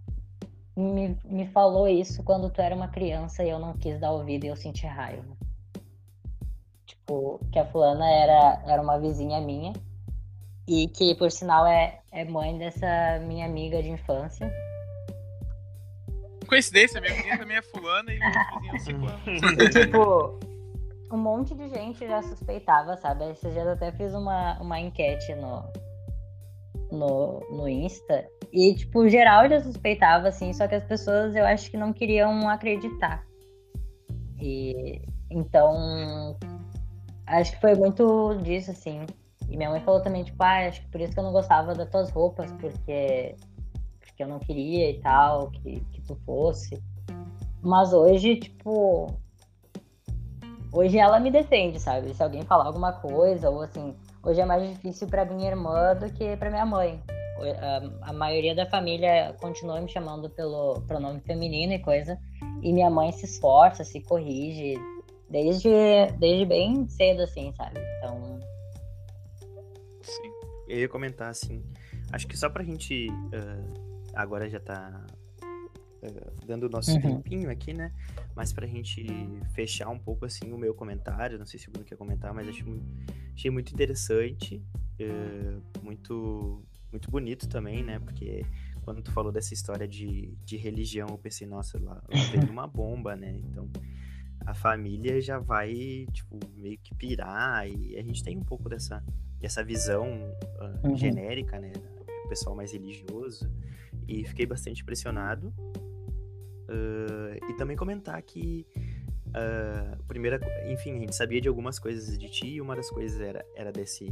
[0.77, 4.45] me, me falou isso quando tu era uma criança e eu não quis dar ouvido
[4.45, 5.25] e eu senti raiva.
[6.85, 9.73] Tipo, que a fulana era, era uma vizinha minha
[10.69, 14.53] e que, por sinal, é, é mãe dessa minha amiga de infância.
[16.47, 19.71] Coincidência, minha menina também é fulana e o vizinho é ciclano.
[19.71, 20.39] tipo,
[21.11, 23.31] um monte de gente já suspeitava, sabe?
[23.31, 25.65] Esses dias eu até fiz uma, uma enquete no,
[26.91, 28.29] no, no Insta.
[28.53, 32.49] E, tipo, geral já suspeitava, assim, só que as pessoas eu acho que não queriam
[32.49, 33.25] acreditar.
[34.41, 36.37] E então
[37.27, 39.07] acho que foi muito disso, assim.
[39.49, 41.75] E minha mãe falou também, tipo, ah, acho que por isso que eu não gostava
[41.75, 43.37] das tuas roupas, porque,
[44.01, 46.83] porque eu não queria e tal, que, que tu fosse.
[47.63, 49.15] Mas hoje, tipo,
[50.73, 52.13] hoje ela me defende, sabe?
[52.15, 56.13] Se alguém falar alguma coisa, ou assim, hoje é mais difícil pra minha irmã do
[56.13, 57.01] que pra minha mãe.
[57.39, 62.19] A, a maioria da família continua me chamando pelo pronome feminino e coisa,
[62.63, 64.75] e minha mãe se esforça, se corrige,
[65.29, 65.69] desde,
[66.19, 67.79] desde bem cedo, assim, sabe?
[67.99, 68.41] Então,
[70.03, 70.31] Sim.
[70.69, 71.63] Eu ia comentar assim,
[72.13, 75.05] acho que só pra gente ah, agora já tá
[75.43, 77.01] ah, dando o nosso Uhum.
[77.01, 77.93] tempinho aqui, né?
[78.35, 79.05] Mas pra gente
[79.55, 82.49] fechar um pouco assim o meu comentário, não sei se o Bruno quer comentar, mas
[82.49, 82.83] acho, mu-
[83.35, 84.63] achei muito interessante,
[85.01, 86.65] ah, muito
[86.97, 87.99] muito bonito também, né?
[87.99, 88.45] Porque
[88.83, 92.67] quando tu falou dessa história de, de religião, eu pensei, nossa, lá, lá vem uma
[92.67, 93.37] bomba, né?
[93.45, 93.69] Então
[94.47, 99.05] a família já vai, tipo, meio que pirar e a gente tem um pouco dessa,
[99.39, 100.07] dessa visão
[100.59, 100.97] ah, Uhum.
[100.97, 101.73] genérica, né?
[101.73, 103.51] Do pessoal mais religioso.
[104.09, 105.53] E fiquei bastante impressionado.
[106.69, 108.67] Ah, e também comentar que,
[109.35, 110.41] ah, primeira,
[110.73, 113.71] enfim, a gente sabia de algumas coisas de ti e uma das coisas era, era
[113.73, 114.07] desse,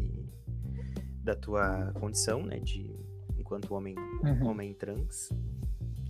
[1.25, 2.59] da tua condição, né?
[2.61, 2.95] De,
[3.39, 4.49] enquanto homem, Uhum.
[4.49, 5.31] homem trans.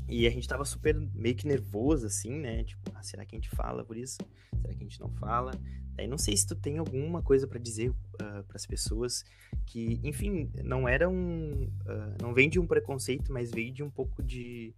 [0.08, 2.64] E a gente tava super meio que nervoso, assim, né?
[2.64, 4.18] Tipo, ah, será que a gente fala por isso?
[4.60, 5.52] Será que a gente não fala?
[5.94, 9.24] Daí não sei se tu tem alguma coisa pra dizer para as pessoas
[9.64, 11.68] que, enfim, não era um.
[11.86, 14.74] ah, não vem de um preconceito, mas veio de um pouco de.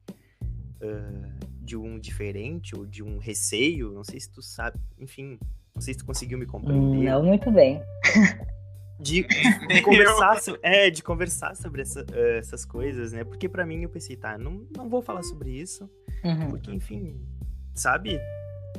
[0.81, 3.91] ah, de um diferente ou de um receio.
[3.93, 4.79] Não sei se tu sabe.
[4.99, 5.39] Enfim,
[5.75, 7.11] não sei se tu conseguiu me compreender.
[7.11, 7.81] não muito bem.
[8.99, 9.23] De,
[9.69, 13.25] de- conversar, so- é, de conversar sobre essa- eh, essas coisas, né?
[13.25, 15.89] Porque pra mim eu pensei, tá, não, não vou falar sobre isso,
[16.25, 16.51] Uhum.
[16.51, 17.21] porque, enfim,
[17.75, 18.19] sabe?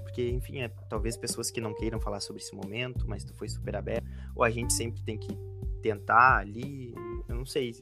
[0.02, 3.48] Porque, enfim, é, talvez pessoas que não queiram falar sobre esse momento, mas tu foi
[3.48, 4.06] super aberto,
[4.36, 5.38] ou a gente sempre tem que
[5.82, 6.94] tentar ali,
[7.28, 7.74] eu não sei.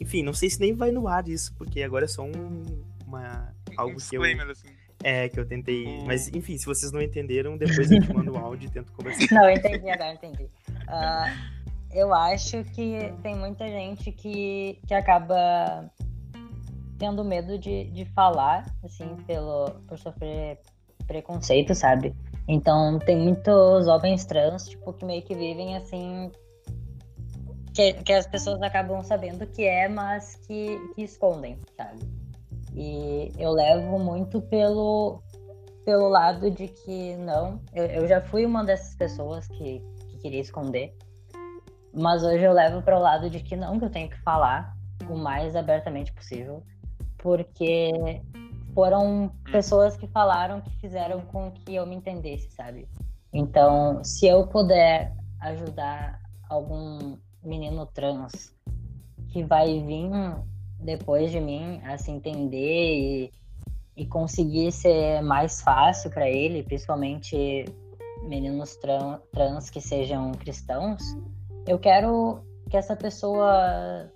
[0.00, 2.62] Enfim, não sei se nem vai no ar isso, porque agora é só um,
[3.06, 4.68] uma, algo um que eu, assim.
[5.02, 6.04] é, que eu tentei, Hum.
[6.06, 9.26] mas, enfim, se vocês não entenderam, depois eu te mando um áudio e tento conversar.
[9.34, 10.48] Não, eu entendi agora, entendi.
[10.86, 11.34] Ah,
[11.92, 15.90] eu acho que tem muita gente que, que acaba
[16.98, 20.60] tendo medo de, de falar, assim, pelo, por sofrer
[21.06, 22.14] preconceito, sabe?
[22.46, 26.30] Então tem muitos homens trans, tipo, que meio que vivem assim.
[27.72, 32.00] Que, que as pessoas acabam sabendo que é, mas que, que escondem, sabe?
[32.74, 35.22] E eu levo muito pelo,
[35.84, 37.60] pelo lado de que não.
[37.72, 40.94] Eu, eu já fui uma dessas pessoas que, que queria esconder.
[41.98, 44.76] Mas hoje eu levo para o lado de que não, que eu tenho que falar
[45.08, 46.62] o mais abertamente possível.
[47.18, 48.22] Porque
[48.74, 49.30] foram hum.
[49.50, 52.88] pessoas que falaram que fizeram com que eu me entendesse, sabe?
[53.32, 58.54] Então, se eu puder ajudar algum menino trans
[59.28, 60.10] que vai vir
[60.78, 62.94] depois de mim a se entender
[63.26, 63.32] e,
[63.96, 67.64] e conseguir ser mais fácil para ele, principalmente
[68.22, 71.02] meninos tran trans que sejam cristãos,
[71.68, 74.10] eu quero que essa pessoa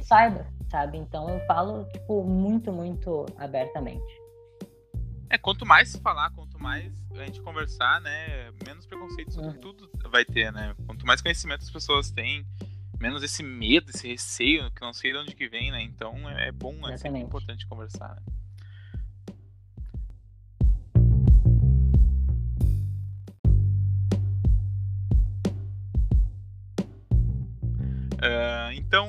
[0.00, 0.96] saiba sabe?
[0.96, 4.22] Então eu falo, tipo, muito, muito abertamente.
[5.28, 9.60] É, quanto mais se falar, quanto mais a gente conversar, né, menos preconceito sobre uhum.
[9.60, 10.74] tudo vai ter, né?
[10.86, 12.46] Quanto mais conhecimento as pessoas têm,
[12.98, 15.82] menos esse medo, esse receio, que não sei de onde que vem, né?
[15.82, 18.22] Então é, é bom, é sempre importante conversar, né?
[28.32, 29.08] Uh, então,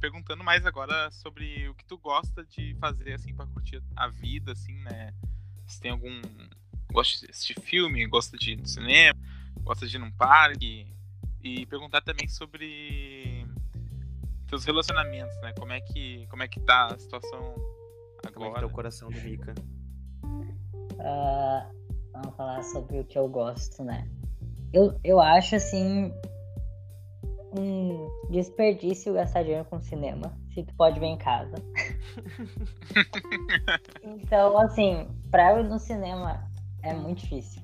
[0.00, 4.52] perguntando mais agora sobre o que tu gosta de fazer, assim, pra curtir a vida,
[4.52, 5.12] assim, né?
[5.66, 6.20] Se tem algum.
[6.92, 9.18] Gosta de assistir filme, gosta de ir no cinema,
[9.62, 10.86] gosta de ir num parque.
[11.42, 13.46] E perguntar também sobre
[14.46, 15.52] teus relacionamentos, né?
[15.58, 17.54] Como é que, como é que tá a situação
[18.24, 18.32] agora?
[18.32, 19.54] Como é que tá o coração do Mika?
[20.24, 21.74] Uh,
[22.12, 24.08] vamos falar sobre o que eu gosto, né?
[24.72, 26.12] Eu, eu acho, assim,
[27.56, 31.54] um desperdício gastar dinheiro com cinema, se tu pode ver em casa.
[34.02, 36.44] então, assim, pra eu ir no cinema
[36.82, 37.62] é muito difícil.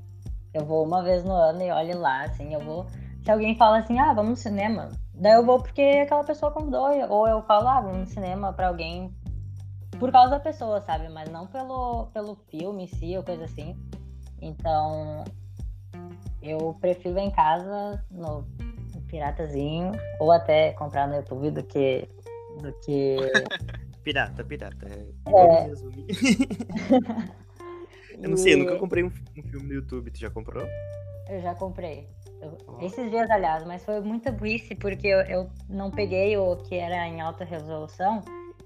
[0.54, 2.86] Eu vou uma vez no ano e olho lá, assim, eu vou.
[3.22, 6.88] Se alguém fala assim, ah, vamos no cinema, daí eu vou porque aquela pessoa convidou,
[7.08, 9.14] ou eu falo, ah, vamos no cinema pra alguém
[9.98, 11.08] por causa da pessoa, sabe?
[11.08, 13.76] Mas não pelo, pelo filme em si ou coisa assim.
[14.40, 15.24] Então,
[16.42, 18.46] eu prefiro em casa, no
[19.10, 22.08] piratazinho, ou até comprar no YouTube do que.
[22.60, 23.16] Do que...
[24.04, 24.86] pirata, pirata.
[24.88, 25.06] É.
[25.28, 25.70] é.
[28.22, 30.08] eu não sei, eu nunca comprei um, filme no YouTube.
[30.10, 30.64] Tu já comprou?
[31.28, 32.08] Eu já comprei.
[32.40, 36.76] Eu, esses dias, aliás, mas foi muita burrice porque eu, eu, não peguei o que
[36.76, 38.22] era em alta resolução.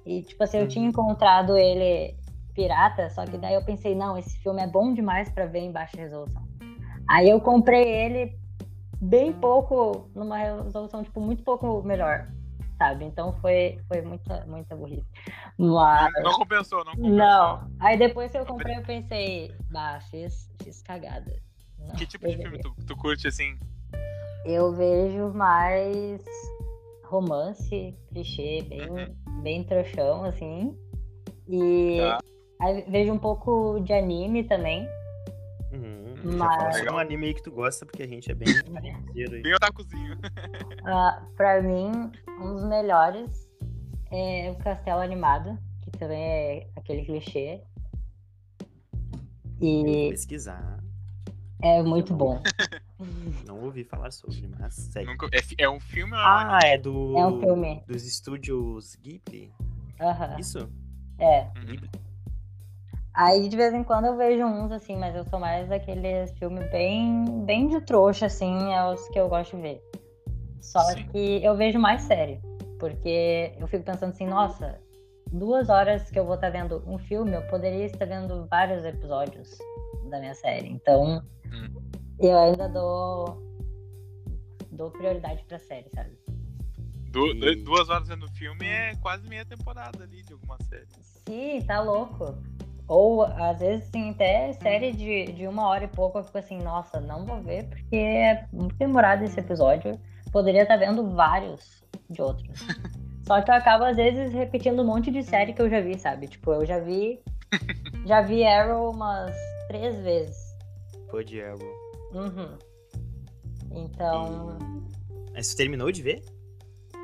[0.07, 0.91] E, tipo assim, eu tinha uhum.
[0.91, 2.15] encontrado ele
[2.55, 5.73] pirata, só que daí eu pensei, não, esse filme é bom demais para ver em
[5.73, 6.47] baixa resolução.
[7.09, 8.39] Aí eu comprei ele
[9.05, 12.29] bem pouco, numa resolução, tipo, muito pouco melhor,
[12.79, 13.05] sabe?
[13.05, 15.07] Então foi, foi muita, muita burrice.
[15.59, 16.13] Mas...
[16.23, 17.17] Não compensou, não compensou.
[17.17, 17.71] Não.
[17.81, 21.37] Aí depois que eu comprei, eu pensei, bah, fiz, fiz cagada.
[21.79, 23.59] Não, que tipo de filme tu, tu curte, assim?
[24.47, 26.23] Eu vejo mais
[27.05, 29.43] romance, clichê, bem, uhum.
[29.43, 30.77] bem trouxão, assim.
[31.47, 32.19] E tá.
[32.61, 34.89] aí vejo um pouco de anime também.
[36.25, 36.79] Mas...
[36.79, 38.49] Já um anime aí que tu gosta, porque a gente é bem
[39.43, 40.15] Bem otakuzinho.
[40.15, 42.11] Uh, pra mim,
[42.41, 43.49] um dos melhores
[44.11, 47.63] é o Castelo Animado, que também é aquele clichê.
[49.61, 49.83] E...
[49.83, 50.83] Vou pesquisar.
[51.63, 52.43] É muito bom.
[53.47, 55.07] Não ouvi falar sobre, mas segue.
[55.07, 55.27] Nunca...
[55.33, 57.17] É, é, um filme é Ah, é do...
[57.17, 57.83] É um filme.
[57.87, 59.53] Dos estúdios Ghibli?
[60.01, 60.27] Aham.
[60.27, 60.41] Uh -huh.
[60.41, 60.71] Isso?
[61.19, 61.51] É.
[61.65, 61.91] Ghibli.
[63.15, 66.69] Aí de vez em quando eu vejo uns assim, mas eu sou mais aqueles filmes
[66.71, 69.83] bem, bem de trouxa, assim, é os que eu gosto de ver.
[70.61, 71.07] Só Sim.
[71.09, 72.41] que eu vejo mais série.
[72.81, 74.81] Porque eu fico pensando assim, nossa,
[75.31, 78.85] duas horas que eu vou estar tá vendo um filme, eu poderia estar vendo vários
[78.85, 79.57] episódios
[80.11, 80.69] da minha série.
[80.69, 81.69] Então, hum.
[82.19, 83.41] eu ainda dou,
[84.73, 86.19] dou prioridade pra série, sabe?
[87.13, 87.63] Du e...
[87.63, 90.89] Duas horas vendo filme é quase meia temporada ali de alguma série.
[91.29, 92.37] Sim, tá louco.
[92.87, 96.59] Ou, às vezes, assim, até série de, de uma hora e pouco eu fico assim,
[96.59, 99.99] nossa, não vou ver, porque é muito demorado esse episódio.
[100.31, 102.59] Poderia estar vendo vários de outros.
[103.27, 105.99] Só que eu acabo, às vezes, repetindo um monte de série que eu já vi,
[105.99, 106.29] sabe?
[106.29, 107.21] Tipo, eu já vi.
[108.05, 109.35] Já vi Arrow umas
[109.69, 110.37] três vezes.
[111.09, 111.61] Foi de Arrow.
[112.13, 112.59] Uhum.
[113.71, 114.59] Então.
[114.61, 115.33] E...
[115.33, 116.23] Mas você terminou de ver?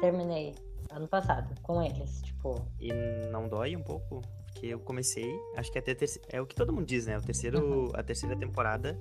[0.00, 0.54] Terminei.
[0.90, 2.66] Ano passado, com eles, tipo.
[2.80, 2.92] E
[3.30, 4.20] não dói um pouco?
[4.60, 6.20] Porque eu comecei, acho que até terce...
[6.28, 7.16] é o que todo mundo diz, né?
[7.16, 7.90] O terceiro, uhum.
[7.94, 9.00] A terceira temporada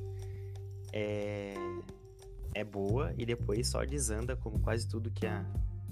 [0.94, 1.54] é...
[2.56, 5.44] é boa e depois só desanda, como quase tudo que a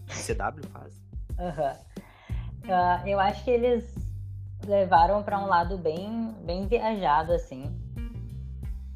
[0.07, 1.03] CW faz.
[1.37, 1.97] Uhum.
[2.63, 3.93] Uh, eu acho que eles
[4.65, 7.69] levaram para um lado bem, bem viajado, assim.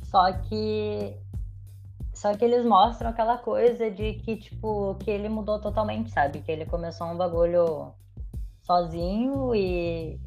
[0.04, 1.18] Só que.
[2.14, 6.40] Só que eles mostram aquela coisa de que, tipo, que ele mudou totalmente, sabe?
[6.40, 7.94] Que ele começou um bagulho
[8.62, 10.20] sozinho e,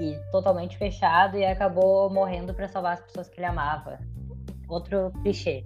[0.00, 3.98] e totalmente fechado e acabou morrendo para salvar as pessoas que ele amava.
[4.68, 5.64] Outro clichê.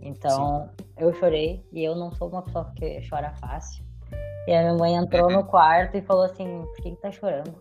[0.00, 0.84] Então, Sim.
[0.98, 3.84] eu chorei e eu não sou uma pessoa que chora fácil.
[4.46, 7.60] E a minha mãe entrou no quarto e falou assim: por que, que tá chorando?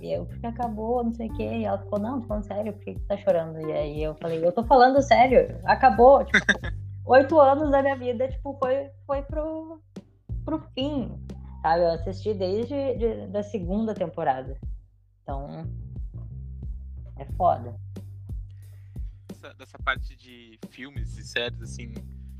[0.00, 1.42] E eu, porque acabou, não sei o quê.
[1.42, 3.60] E ela ficou: não, tô falando sério, por que, que tá chorando?
[3.60, 6.24] E aí eu falei: eu tô falando sério, acabou.
[6.30, 6.42] Tipo,
[7.06, 9.80] oito anos da minha vida, tipo, foi, foi pro,
[10.44, 11.10] pro fim,
[11.62, 11.82] sabe?
[11.82, 14.56] Eu assisti desde de, da segunda temporada.
[15.30, 15.64] Então,
[17.16, 17.78] é foda.
[19.28, 21.94] Dessa, dessa parte de filmes e séries, assim,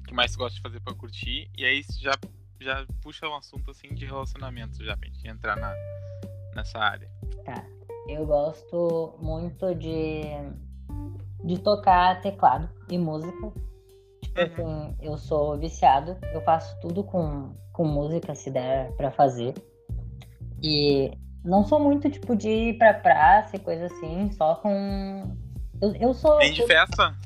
[0.05, 1.49] que mais gosta de fazer pra curtir.
[1.57, 2.13] E aí já
[2.61, 5.73] já puxa um assunto assim de relacionamento já pra gente entrar na,
[6.55, 7.09] nessa área.
[7.45, 7.65] Tá.
[8.09, 10.25] Eu gosto muito de,
[11.45, 13.53] de tocar teclado e música.
[14.21, 14.89] Tipo uhum.
[14.89, 19.55] assim, eu sou viciado, eu faço tudo com, com música se der pra fazer.
[20.63, 21.13] E
[21.45, 25.37] não sou muito tipo de ir pra praça e coisa assim, só com.
[25.81, 26.39] Eu, eu sou.
[26.39, 27.17] Nem de festa?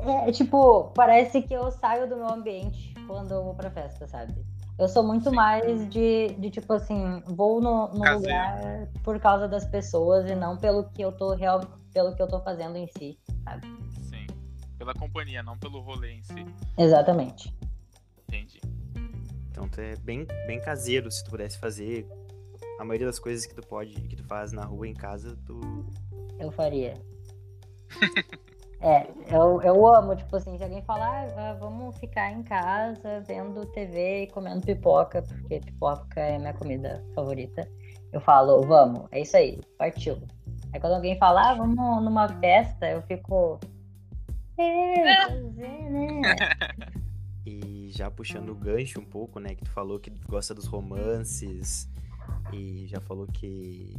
[0.00, 4.34] É, tipo, parece que eu saio do meu ambiente quando eu vou pra festa, sabe?
[4.78, 5.36] Eu sou muito Sim.
[5.36, 10.56] mais de, de, tipo assim, vou no, no lugar por causa das pessoas e não
[10.56, 11.60] pelo que eu tô real,
[11.94, 13.66] pelo que eu tô fazendo em si, sabe?
[14.02, 14.26] Sim.
[14.76, 16.44] Pela companhia, não pelo rolê em si.
[16.76, 17.54] Exatamente.
[18.28, 18.60] Entendi.
[19.50, 22.06] Então tu é bem, bem caseiro se tu pudesse fazer
[22.78, 25.60] a maioria das coisas que tu pode, que tu faz na rua em casa, tu.
[26.38, 26.94] Eu faria.
[28.78, 33.64] É, eu, eu amo, tipo assim, se alguém falar, ah, vamos ficar em casa vendo
[33.72, 37.66] TV e comendo pipoca, porque pipoca é minha comida favorita,
[38.12, 40.18] eu falo, vamos, é isso aí, partiu.
[40.72, 43.58] Aí quando alguém falar, ah, vamos numa festa, eu fico.
[44.58, 46.20] É, fazer, né?
[47.48, 51.88] E já puxando o gancho um pouco, né, que tu falou que gosta dos romances
[52.52, 53.96] e já falou que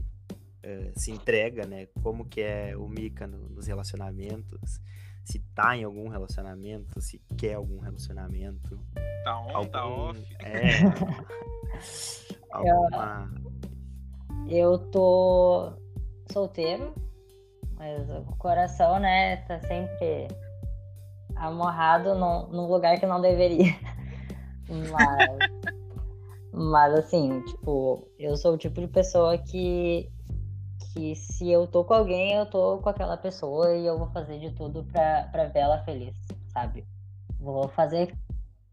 [0.64, 1.88] eh, se entrega, né?
[2.02, 4.80] Como que é o Mika no, nos relacionamentos,
[5.24, 8.80] se tá em algum relacionamento, se quer algum relacionamento.
[9.24, 10.38] Tá on, tá algum, tá off.
[10.40, 10.70] É.
[12.52, 13.32] alguma...
[14.50, 15.74] Eu tô
[16.32, 16.94] solteiro,
[17.76, 20.28] mas o coração, né, tá sempre
[21.36, 23.76] amorrado num, num lugar que não deveria.
[24.70, 25.52] Mas,
[26.58, 30.10] mas assim, tipo, eu sou o tipo de pessoa que
[30.94, 34.40] que se eu tô com alguém, eu tô com aquela pessoa e eu vou fazer
[34.40, 36.16] de tudo pra, pra ver ela feliz,
[36.48, 36.88] sabe?
[37.40, 38.16] Vou fazer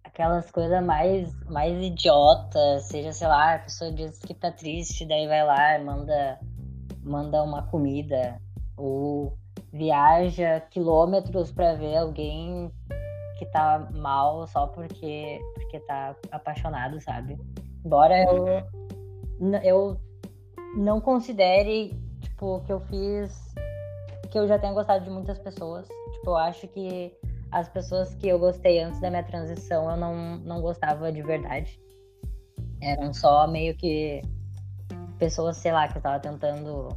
[0.03, 5.27] aquelas coisas mais, mais idiotas, seja, sei lá, a pessoa diz que tá triste, daí
[5.27, 6.41] vai lá e manda,
[7.03, 8.41] manda uma comida,
[8.77, 9.37] ou
[9.71, 12.73] viaja quilômetros para ver alguém
[13.39, 17.39] que tá mal só porque, porque tá apaixonado, sabe?
[17.85, 18.47] Embora eu,
[19.63, 20.01] eu
[20.77, 23.55] não considere tipo, que eu fiz
[24.31, 25.87] que eu já tenho gostado de muitas pessoas.
[26.15, 27.17] Tipo, eu acho que
[27.53, 31.81] as pessoas que eu gostei antes da minha transição eu não, não gostava de verdade.
[32.81, 34.23] Eram só meio que
[35.19, 36.89] pessoas, sei lá, que eu tava tentando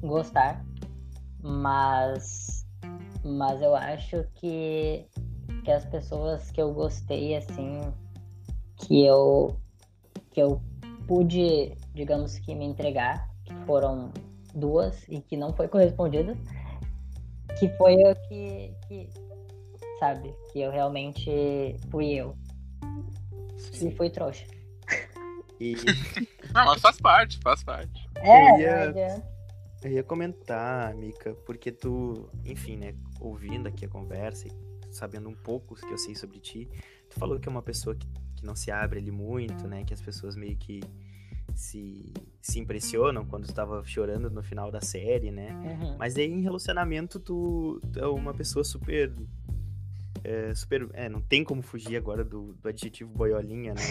[0.00, 0.64] gostar.
[1.42, 2.66] Mas
[3.24, 5.06] mas eu acho que
[5.64, 7.80] que as pessoas que eu gostei assim
[8.76, 9.56] que eu
[10.36, 10.60] que eu
[11.08, 14.12] pude, digamos que me entregar que foram
[14.54, 16.36] duas e que não foi correspondida,
[17.58, 19.08] que foi eu que, que
[19.98, 22.36] sabe, que eu realmente fui eu.
[23.56, 23.88] Sim.
[23.88, 24.44] E fui trouxa.
[25.58, 25.74] E...
[26.52, 28.06] não, mas faz parte, faz parte.
[28.16, 29.24] É, eu ia,
[29.84, 34.52] eu ia comentar, Mika, porque tu, enfim, né, ouvindo aqui a conversa e
[34.92, 36.68] sabendo um pouco que eu sei sobre ti,
[37.08, 38.06] tu falou que é uma pessoa que
[38.46, 40.80] não se abre ali muito, né, que as pessoas meio que
[41.54, 45.50] se, se impressionam quando estava chorando no final da série, né?
[45.52, 45.96] Uhum.
[45.98, 49.12] Mas aí em relacionamento tu, tu é uma pessoa super
[50.26, 50.88] é, super.
[50.92, 53.82] É, não tem como fugir agora do, do adjetivo boiolinha, né?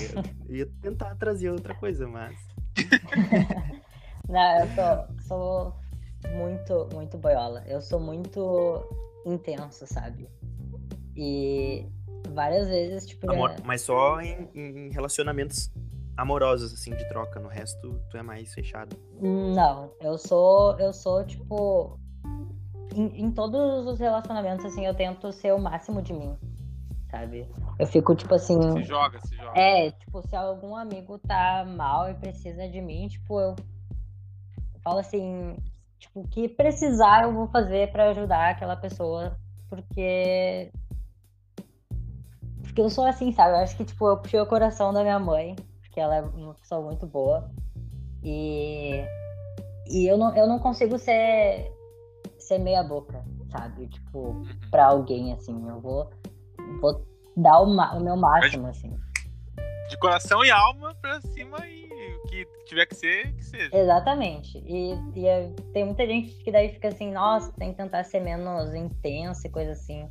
[0.47, 2.38] Eu ia tentar trazer outra coisa, mas.
[4.28, 5.76] não, eu sou, sou
[6.36, 7.64] muito, muito boiola.
[7.66, 8.84] Eu sou muito
[9.26, 10.28] intenso, sabe?
[11.16, 11.88] E
[12.34, 13.32] várias vezes, tipo.
[13.32, 13.55] Amor, é...
[13.63, 15.71] Mas só em, em relacionamentos
[16.17, 17.39] amorosos, assim, de troca.
[17.39, 18.97] No resto, tu é mais fechado.
[19.21, 21.99] Não, eu sou, eu sou, tipo.
[22.93, 26.38] Em, em, todos os relacionamentos, assim, eu tento ser o máximo de mim,
[27.09, 27.47] sabe?
[27.78, 28.61] Eu fico, tipo assim.
[28.71, 29.59] Se joga, se joga.
[29.59, 33.55] É, tipo, se algum amigo tá mal e precisa de mim, tipo, eu
[34.82, 35.57] falo assim,
[35.99, 40.71] tipo, o que precisar eu vou fazer para ajudar aquela pessoa, porque
[42.76, 43.53] porque eu sou assim, sabe?
[43.53, 46.53] Eu acho que tipo, eu puxei o coração da minha mãe, porque ela é uma
[46.55, 47.49] pessoa muito boa.
[48.21, 49.01] E
[49.88, 51.71] e eu não, eu não consigo ser
[52.38, 53.88] ser meia boca, sabe?
[53.88, 56.09] Tipo, pra alguém assim, eu vou
[56.82, 57.01] vou
[57.38, 58.93] dar o, o meu máximo assim.
[59.88, 61.86] De coração e alma pra cima e
[62.17, 63.69] o que tiver que ser, que seja.
[63.73, 64.57] Exatamente.
[64.65, 68.73] E, e tem muita gente que daí fica assim, nossa, tem que tentar ser menos
[68.73, 70.09] intensa e coisa assim.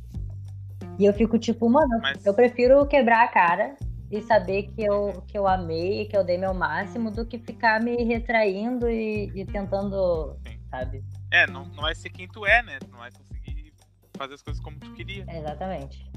[0.97, 3.75] E eu fico tipo, mano, Mas- eu prefiro quebrar a cara
[4.09, 7.81] e saber que eu, que eu amei, que eu dei meu máximo, do que ficar
[7.81, 10.59] me retraindo e, e tentando, Sim.
[10.69, 11.03] sabe?
[11.31, 12.77] É, não, não vai ser quem tu é, né?
[12.79, 13.73] Tu não vai conseguir
[14.15, 15.25] fazer as coisas como tu queria.
[15.27, 16.09] Exatamente.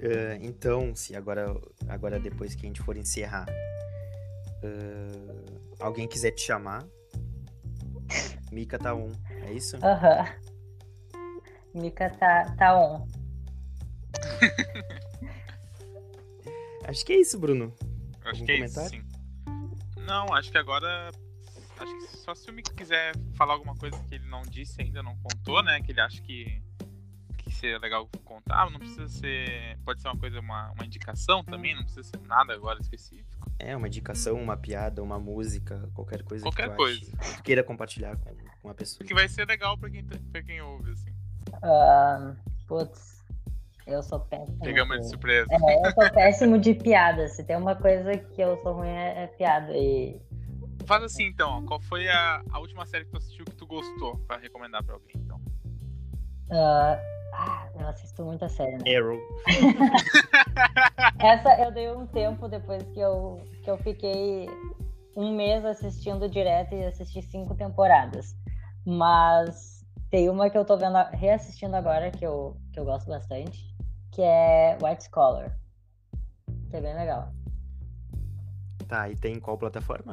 [0.00, 1.54] Ah, então, se agora,
[1.88, 3.46] agora depois que a gente for encerrar,
[4.62, 6.84] ah, alguém quiser te chamar,
[8.52, 9.10] Mika tá on,
[9.42, 9.76] é isso?
[9.82, 10.28] Aham.
[11.74, 13.06] Mika tá, tá on.
[16.86, 17.74] Acho que é isso, Bruno.
[18.24, 19.02] Eu acho Algum que é isso, sim.
[20.06, 21.10] Não, acho que agora.
[21.78, 25.02] Acho que só se o Mika quiser falar alguma coisa que ele não disse ainda,
[25.02, 25.80] não contou, né?
[25.80, 26.62] Que ele acha que,
[27.38, 28.70] que seria legal contar.
[28.70, 29.78] Não precisa ser.
[29.84, 33.50] Pode ser uma coisa, uma, uma indicação também, não precisa ser nada agora específico.
[33.58, 37.00] É, uma indicação, uma piada, uma música, qualquer coisa Qualquer que coisa.
[37.18, 39.06] ache- que tu queira compartilhar com, com a pessoa.
[39.06, 41.12] Que vai ser legal pra quem, tá- pra quem ouve, assim.
[42.66, 43.24] Putz,
[43.86, 44.58] eu sou péssimo.
[44.60, 45.46] Pegamos de surpresa.
[45.50, 47.28] É, eu sou péssimo de piada.
[47.28, 49.72] Se tem uma coisa que eu sou ruim é, é piada.
[49.76, 50.20] E
[50.86, 54.18] Faz assim então, qual foi a, a última série que tu assistiu que tu gostou
[54.26, 55.40] pra recomendar pra alguém, então?
[56.50, 56.98] ah,
[57.32, 58.96] ah, eu assisto muita série, né?
[58.96, 59.18] Arrow.
[61.18, 64.46] Essa eu dei um tempo depois que eu, que eu fiquei
[65.16, 68.36] um mês assistindo direto e assisti cinco temporadas.
[68.84, 69.73] Mas
[70.14, 73.74] tem uma que eu tô vendo, reassistindo agora, que eu, que eu gosto bastante,
[74.12, 75.58] que é White Collar.
[76.70, 77.32] Que é bem legal.
[78.86, 80.12] Tá, e tem qual plataforma?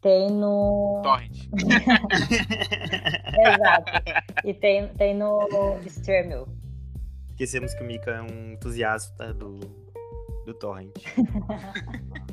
[0.00, 1.02] Tem no.
[1.02, 1.46] Torrent.
[3.38, 3.92] Exato.
[4.42, 5.46] E tem, tem no
[5.84, 6.48] Streamio.
[7.32, 9.60] Esquecemos que o Mika é um entusiasta do,
[10.46, 10.96] do Torrent.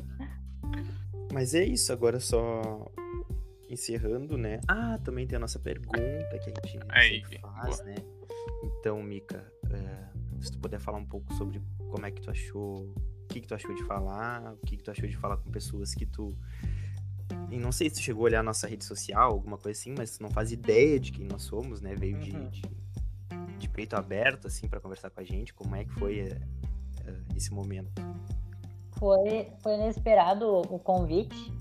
[1.30, 2.90] Mas é isso, agora só
[3.74, 4.60] encerrando, né?
[4.66, 5.98] Ah, também tem a nossa pergunta
[6.42, 7.84] que a gente Aí, sempre faz, boa.
[7.84, 7.94] né?
[8.62, 10.04] Então, Mika, é,
[10.40, 11.60] se tu puder falar um pouco sobre
[11.90, 14.82] como é que tu achou, o que que tu achou de falar, o que que
[14.82, 16.34] tu achou de falar com pessoas que tu...
[17.50, 19.94] E não sei se tu chegou a olhar a nossa rede social, alguma coisa assim,
[19.96, 21.94] mas tu não faz ideia de quem nós somos, né?
[21.94, 22.48] Veio de, Uhum.
[22.48, 22.62] de,
[23.58, 25.52] de peito aberto, assim, pra conversar com a gente.
[25.54, 26.40] Como é que foi é,
[27.06, 27.90] é, esse momento?
[28.98, 31.52] Foi, foi inesperado o convite,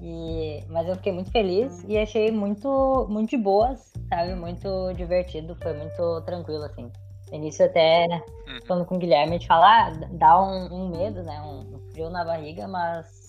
[0.00, 4.34] e, mas eu fiquei muito feliz e achei muito, muito de boas, sabe?
[4.34, 6.90] Muito divertido, foi muito tranquilo, assim.
[7.30, 8.06] No início até,
[8.46, 8.58] Uhum.
[8.66, 11.40] falando com o Guilherme, a gente fala, ah, dá um, um medo, né?
[11.42, 13.26] Um, um frio na barriga, mas,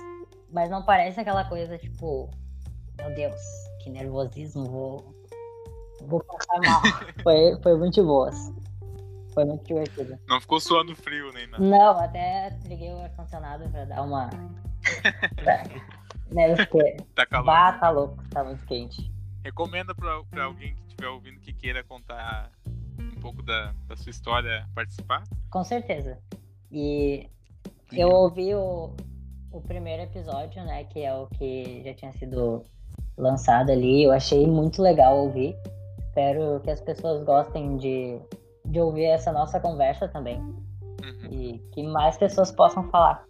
[0.52, 2.30] mas não parece aquela coisa, tipo,
[2.98, 3.42] meu Deus,
[3.82, 5.16] que nervosismo, vou,
[6.04, 6.82] vou passar mal.
[7.24, 8.54] foi, foi muito boas.
[9.34, 10.18] Foi muito divertido.
[10.28, 11.64] Não ficou suando frio nem nada.
[11.64, 14.30] Não, até liguei o ar-condicionado pra dar uma.
[16.32, 16.98] né, porque...
[17.16, 17.46] Tá calor.
[17.46, 19.12] Bah, tá louco, tá muito quente.
[19.44, 22.52] Recomenda pra, pra alguém que estiver ouvindo que queira contar
[23.00, 25.24] um pouco da, da sua história participar?
[25.50, 26.18] Com certeza.
[26.72, 27.28] E
[27.92, 28.96] eu ouvi o,
[29.52, 30.84] o primeiro episódio, né?
[30.86, 32.64] Que é o que já tinha sido
[33.18, 34.04] lançado ali.
[34.04, 35.56] Eu achei muito legal ouvir.
[36.00, 38.20] Espero que as pessoas gostem de,
[38.66, 40.40] de ouvir essa nossa conversa também.
[40.40, 41.32] Uhum.
[41.32, 43.24] E que mais pessoas possam falar.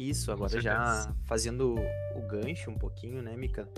[0.00, 1.74] Isso, agora já fazendo
[2.14, 3.68] o gancho um pouquinho, né, Mika?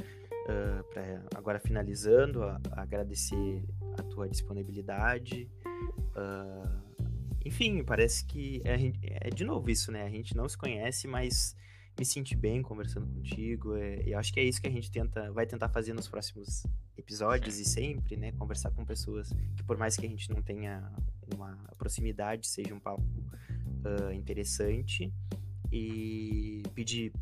[0.49, 3.65] Ah, pra- agora finalizando, a- agradecer
[3.99, 5.51] a tua disponibilidade.
[6.15, 6.81] Ah,
[7.45, 10.03] enfim, parece que é, a é de novo isso, né?
[10.05, 11.57] A gente não se conhece, mas
[11.99, 13.75] me senti bem conversando contigo.
[13.77, 16.65] é, e acho que é isso que a gente tenta, vai tentar fazer nos próximos
[16.97, 18.31] episódios e sempre, né?
[18.33, 20.89] Conversar com pessoas que, por mais que a gente não tenha
[21.35, 23.03] uma proximidade, seja um papo
[23.85, 25.13] ah, interessante
[25.73, 27.13] e pedir,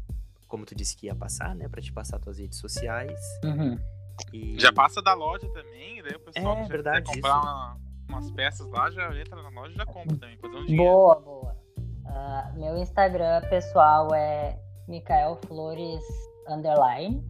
[0.49, 3.79] como tu disse que ia passar, né, Pra te passar tuas redes sociais Uhum.
[4.33, 7.77] e Já passa da loja também, daí o pessoal É, que verdade, quiser comprar uma-
[8.09, 10.85] umas peças lá, já entra na loja e já compra também, fazer um dinheiro.
[10.93, 11.57] Boa, boa.
[12.07, 16.03] Ah, meu Instagram pessoal é Micael Flores
[16.49, 17.23] Underline.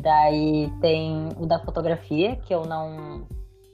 [0.00, 3.26] Daí tem o da fotografia, que eu não,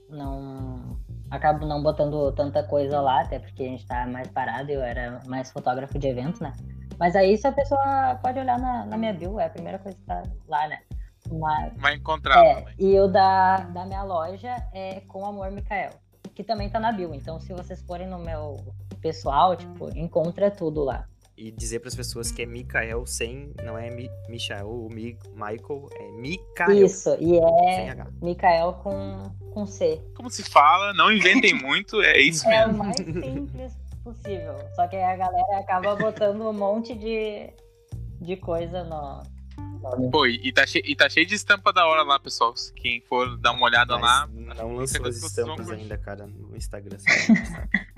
[0.09, 0.99] não
[1.35, 5.19] acabo não botando tanta coisa lá, até porque a gente tá mais parado, eu era
[5.27, 6.53] mais fotógrafo de evento, né?
[6.99, 9.97] Mas aí isso a pessoa pode olhar na, na minha bio, é a primeira coisa
[9.97, 10.79] que tá lá, né?
[11.31, 12.75] Mas, Vai encontrar é, também.
[12.77, 15.91] e o da, da minha loja é com amor Micael,
[16.33, 17.13] que também tá na bio.
[17.13, 18.57] Então, se vocês forem no meu
[19.01, 21.07] pessoal, tipo, encontra tudo lá.
[21.37, 25.17] E dizer para as pessoas que é Mikael sem, não é Mi, Michael ou Mi,
[25.33, 26.85] Michael, é Mikael.
[26.85, 28.07] Isso, e Sem é H.
[28.21, 30.01] Micael com, com C.
[30.15, 32.83] Como se fala, não inventem muito, é isso É o mesmo.
[32.85, 34.55] mais simples possível.
[34.75, 37.49] Só que aí a galera acaba botando um monte de,
[38.21, 39.23] de coisa no.
[40.11, 42.53] Pô, e tá, cheio, e tá cheio de estampa da hora lá, pessoal.
[42.75, 44.27] Quem for dar uma olhada lá.
[44.33, 46.97] Mas acho não lançou as estampas ainda, cara, no Instagram.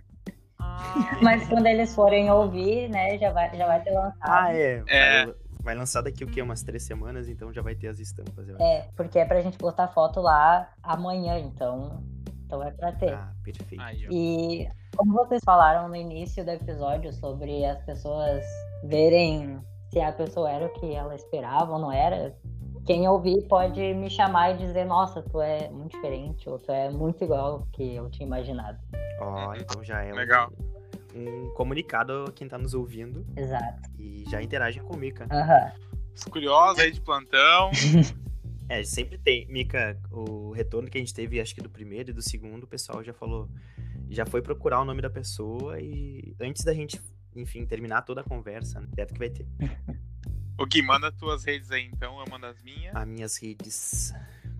[1.22, 4.18] Mas quando eles forem ouvir, né, já vai, já vai ter lançado.
[4.22, 4.84] ah, é.
[4.88, 5.26] É.
[5.26, 6.42] Vai, vai lançar daqui o quê?
[6.42, 8.64] Umas três semanas, então já vai ter as estampas, eu acho.
[8.64, 12.04] É, porque é pra gente botar foto lá amanhã, então,
[12.46, 13.14] então é pra ter.
[13.14, 13.82] Ah, perfeito.
[13.82, 14.08] Aí.
[14.10, 18.44] E como vocês falaram no início do episódio sobre as pessoas
[18.84, 19.62] verem
[19.92, 22.36] se a pessoa era o que ela esperava ou não era,
[22.88, 26.90] quem ouvir pode me chamar e dizer, nossa, tu é muito diferente, ou tu é
[26.90, 28.80] muito igual ao que eu tinha imaginado.
[29.20, 29.56] Ó, Uhum.
[29.56, 30.52] então já é um- Legal.
[31.16, 33.90] Um, comunicado a quem tá nos ouvindo Exato.
[34.00, 35.28] e já interagem com o Mika.
[35.32, 35.72] Aham.
[36.16, 37.70] Os curiosos aí de plantão.
[38.70, 39.48] É, sempre tem.
[39.48, 42.68] Mika, o retorno que a gente teve, acho que do primeiro e do segundo, o
[42.68, 43.48] pessoal já falou.
[44.10, 47.02] Já foi procurar o nome da pessoa e antes da gente,
[47.34, 48.88] enfim, terminar toda a conversa, né?
[48.94, 49.46] Certo que vai ter.
[50.60, 52.96] O Gui, manda tuas redes aí então, eu mando as minhas.
[52.96, 54.14] As minhas redes.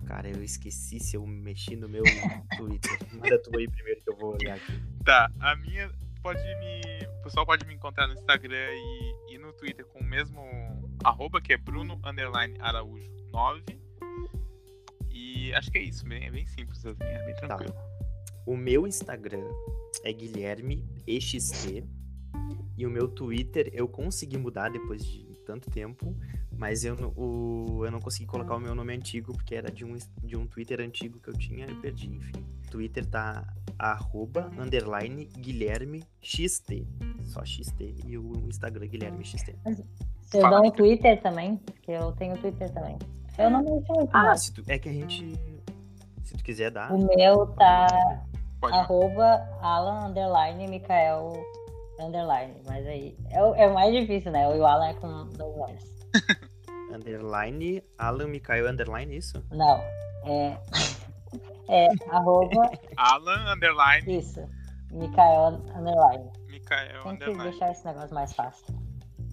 [0.06, 2.04] Cara, eu esqueci se eu mexi no meu
[2.56, 2.98] Twitter.
[3.12, 4.80] Manda tu aí primeiro que eu vou olhar aqui.
[5.04, 5.92] Tá, a minha
[6.22, 6.80] pode me.
[7.18, 10.40] O pessoal pode me encontrar no Instagram e, e no Twitter com o mesmo
[11.02, 12.00] arroba, que é Bruno
[12.60, 13.62] Araújo 9.
[15.10, 17.74] E acho que é isso, bem, é bem simples assim, é bem tranquilo.
[18.46, 19.44] O meu Instagram
[20.04, 21.84] é Guilherme EXT.
[22.76, 26.14] E o meu Twitter eu consegui mudar depois de tanto tempo,
[26.52, 29.82] mas eu, não- o, eu não consegui colocar o meu nome antigo, porque era de
[29.82, 32.44] um, de um Twitter antigo que eu tinha e perdi, enfim.
[32.70, 33.46] Twitter tá
[33.78, 36.86] arroba, underline, Guilherme XT.
[37.24, 37.94] Só XT.
[38.04, 39.56] E o Instagram Guilherme XT.
[40.30, 40.76] Fala, dão o Mika.
[40.76, 41.56] Twitter também?
[41.56, 42.98] Porque eu tenho Twitter também.
[43.38, 45.34] Eu não mexo muito, Ah, se tu, é que a gente...
[46.24, 46.92] Se tu quiser dar...
[46.92, 47.86] O meu tá
[48.60, 51.32] Pode arroba Alan underline Mikael
[51.98, 52.54] underline.
[52.66, 54.48] Mas aí é, o- é mais difícil, né?
[54.48, 55.98] O Alan é com dois L's.
[56.92, 59.44] Underline, Alan Mikael Underline, isso?
[59.50, 59.76] Não.
[60.24, 60.58] É.
[61.70, 62.62] É arroba
[62.96, 64.40] Alan underline isso.
[64.90, 66.30] Mikael underline.
[66.48, 67.50] Micael Tem que underline.
[67.50, 68.64] deixar esse negócio mais fácil.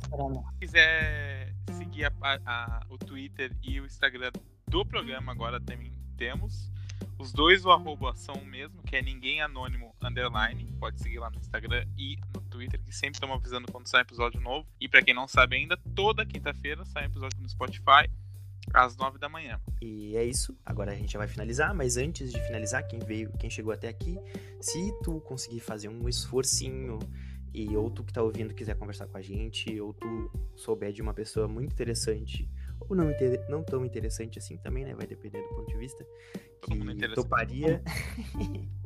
[0.04, 2.12] Se quiser seguir a
[2.46, 4.34] a- o Twitter e o Instagram
[4.68, 6.70] do programa, agora também temos.
[7.18, 10.72] Os dois, o arroba são o mesmo, que é ninguém anônimo underline.
[10.80, 14.40] Pode seguir lá no Instagram e no Twitter, que sempre estamos avisando quando sai episódio
[14.40, 14.68] novo.
[14.80, 18.10] E pra quem não sabe ainda, toda quinta-feira sai episódio no Spotify,
[18.74, 19.60] às nove da manhã.
[19.82, 20.58] E é isso.
[20.66, 23.88] Agora a gente já vai finalizar, mas antes de finalizar, quem veio, quem chegou até
[23.88, 24.18] aqui,
[24.60, 27.00] se tu conseguir fazer um esforcinho
[27.54, 31.02] e ou tu que tá ouvindo quiser conversar com a gente, ou tu souber de
[31.02, 32.50] uma pessoa muito interessante,
[32.82, 33.06] ou não,
[33.48, 34.94] não tão interessante assim também, né?
[34.94, 36.06] Vai depender do ponto de vista.
[36.62, 37.82] Todo mundo Que toparia.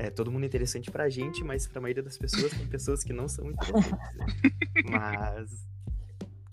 [0.00, 3.26] É, todo mundo interessante pra gente, mas pra maioria das pessoas tem pessoas que não
[3.26, 3.90] são interessantes.
[4.14, 4.26] né?
[4.88, 5.68] Mas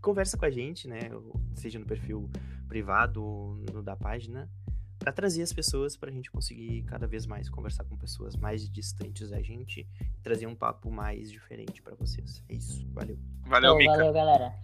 [0.01, 1.11] conversa com a gente, né?
[1.53, 2.27] Seja no perfil
[2.67, 4.49] privado ou no da página,
[4.97, 9.29] pra trazer as pessoas pra gente conseguir cada vez mais conversar com pessoas mais distantes
[9.29, 12.43] da gente e trazer um papo mais diferente pra vocês.
[12.49, 12.83] É isso.
[12.93, 13.19] Valeu.
[13.45, 13.91] Valeu, Mica.
[13.91, 14.55] valeu, galera.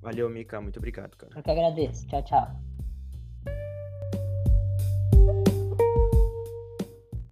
[0.00, 0.60] Valeu, Mika.
[0.60, 1.32] Muito obrigado, cara.
[1.34, 2.06] Eu que agradeço.
[2.06, 2.60] Tchau, tchau.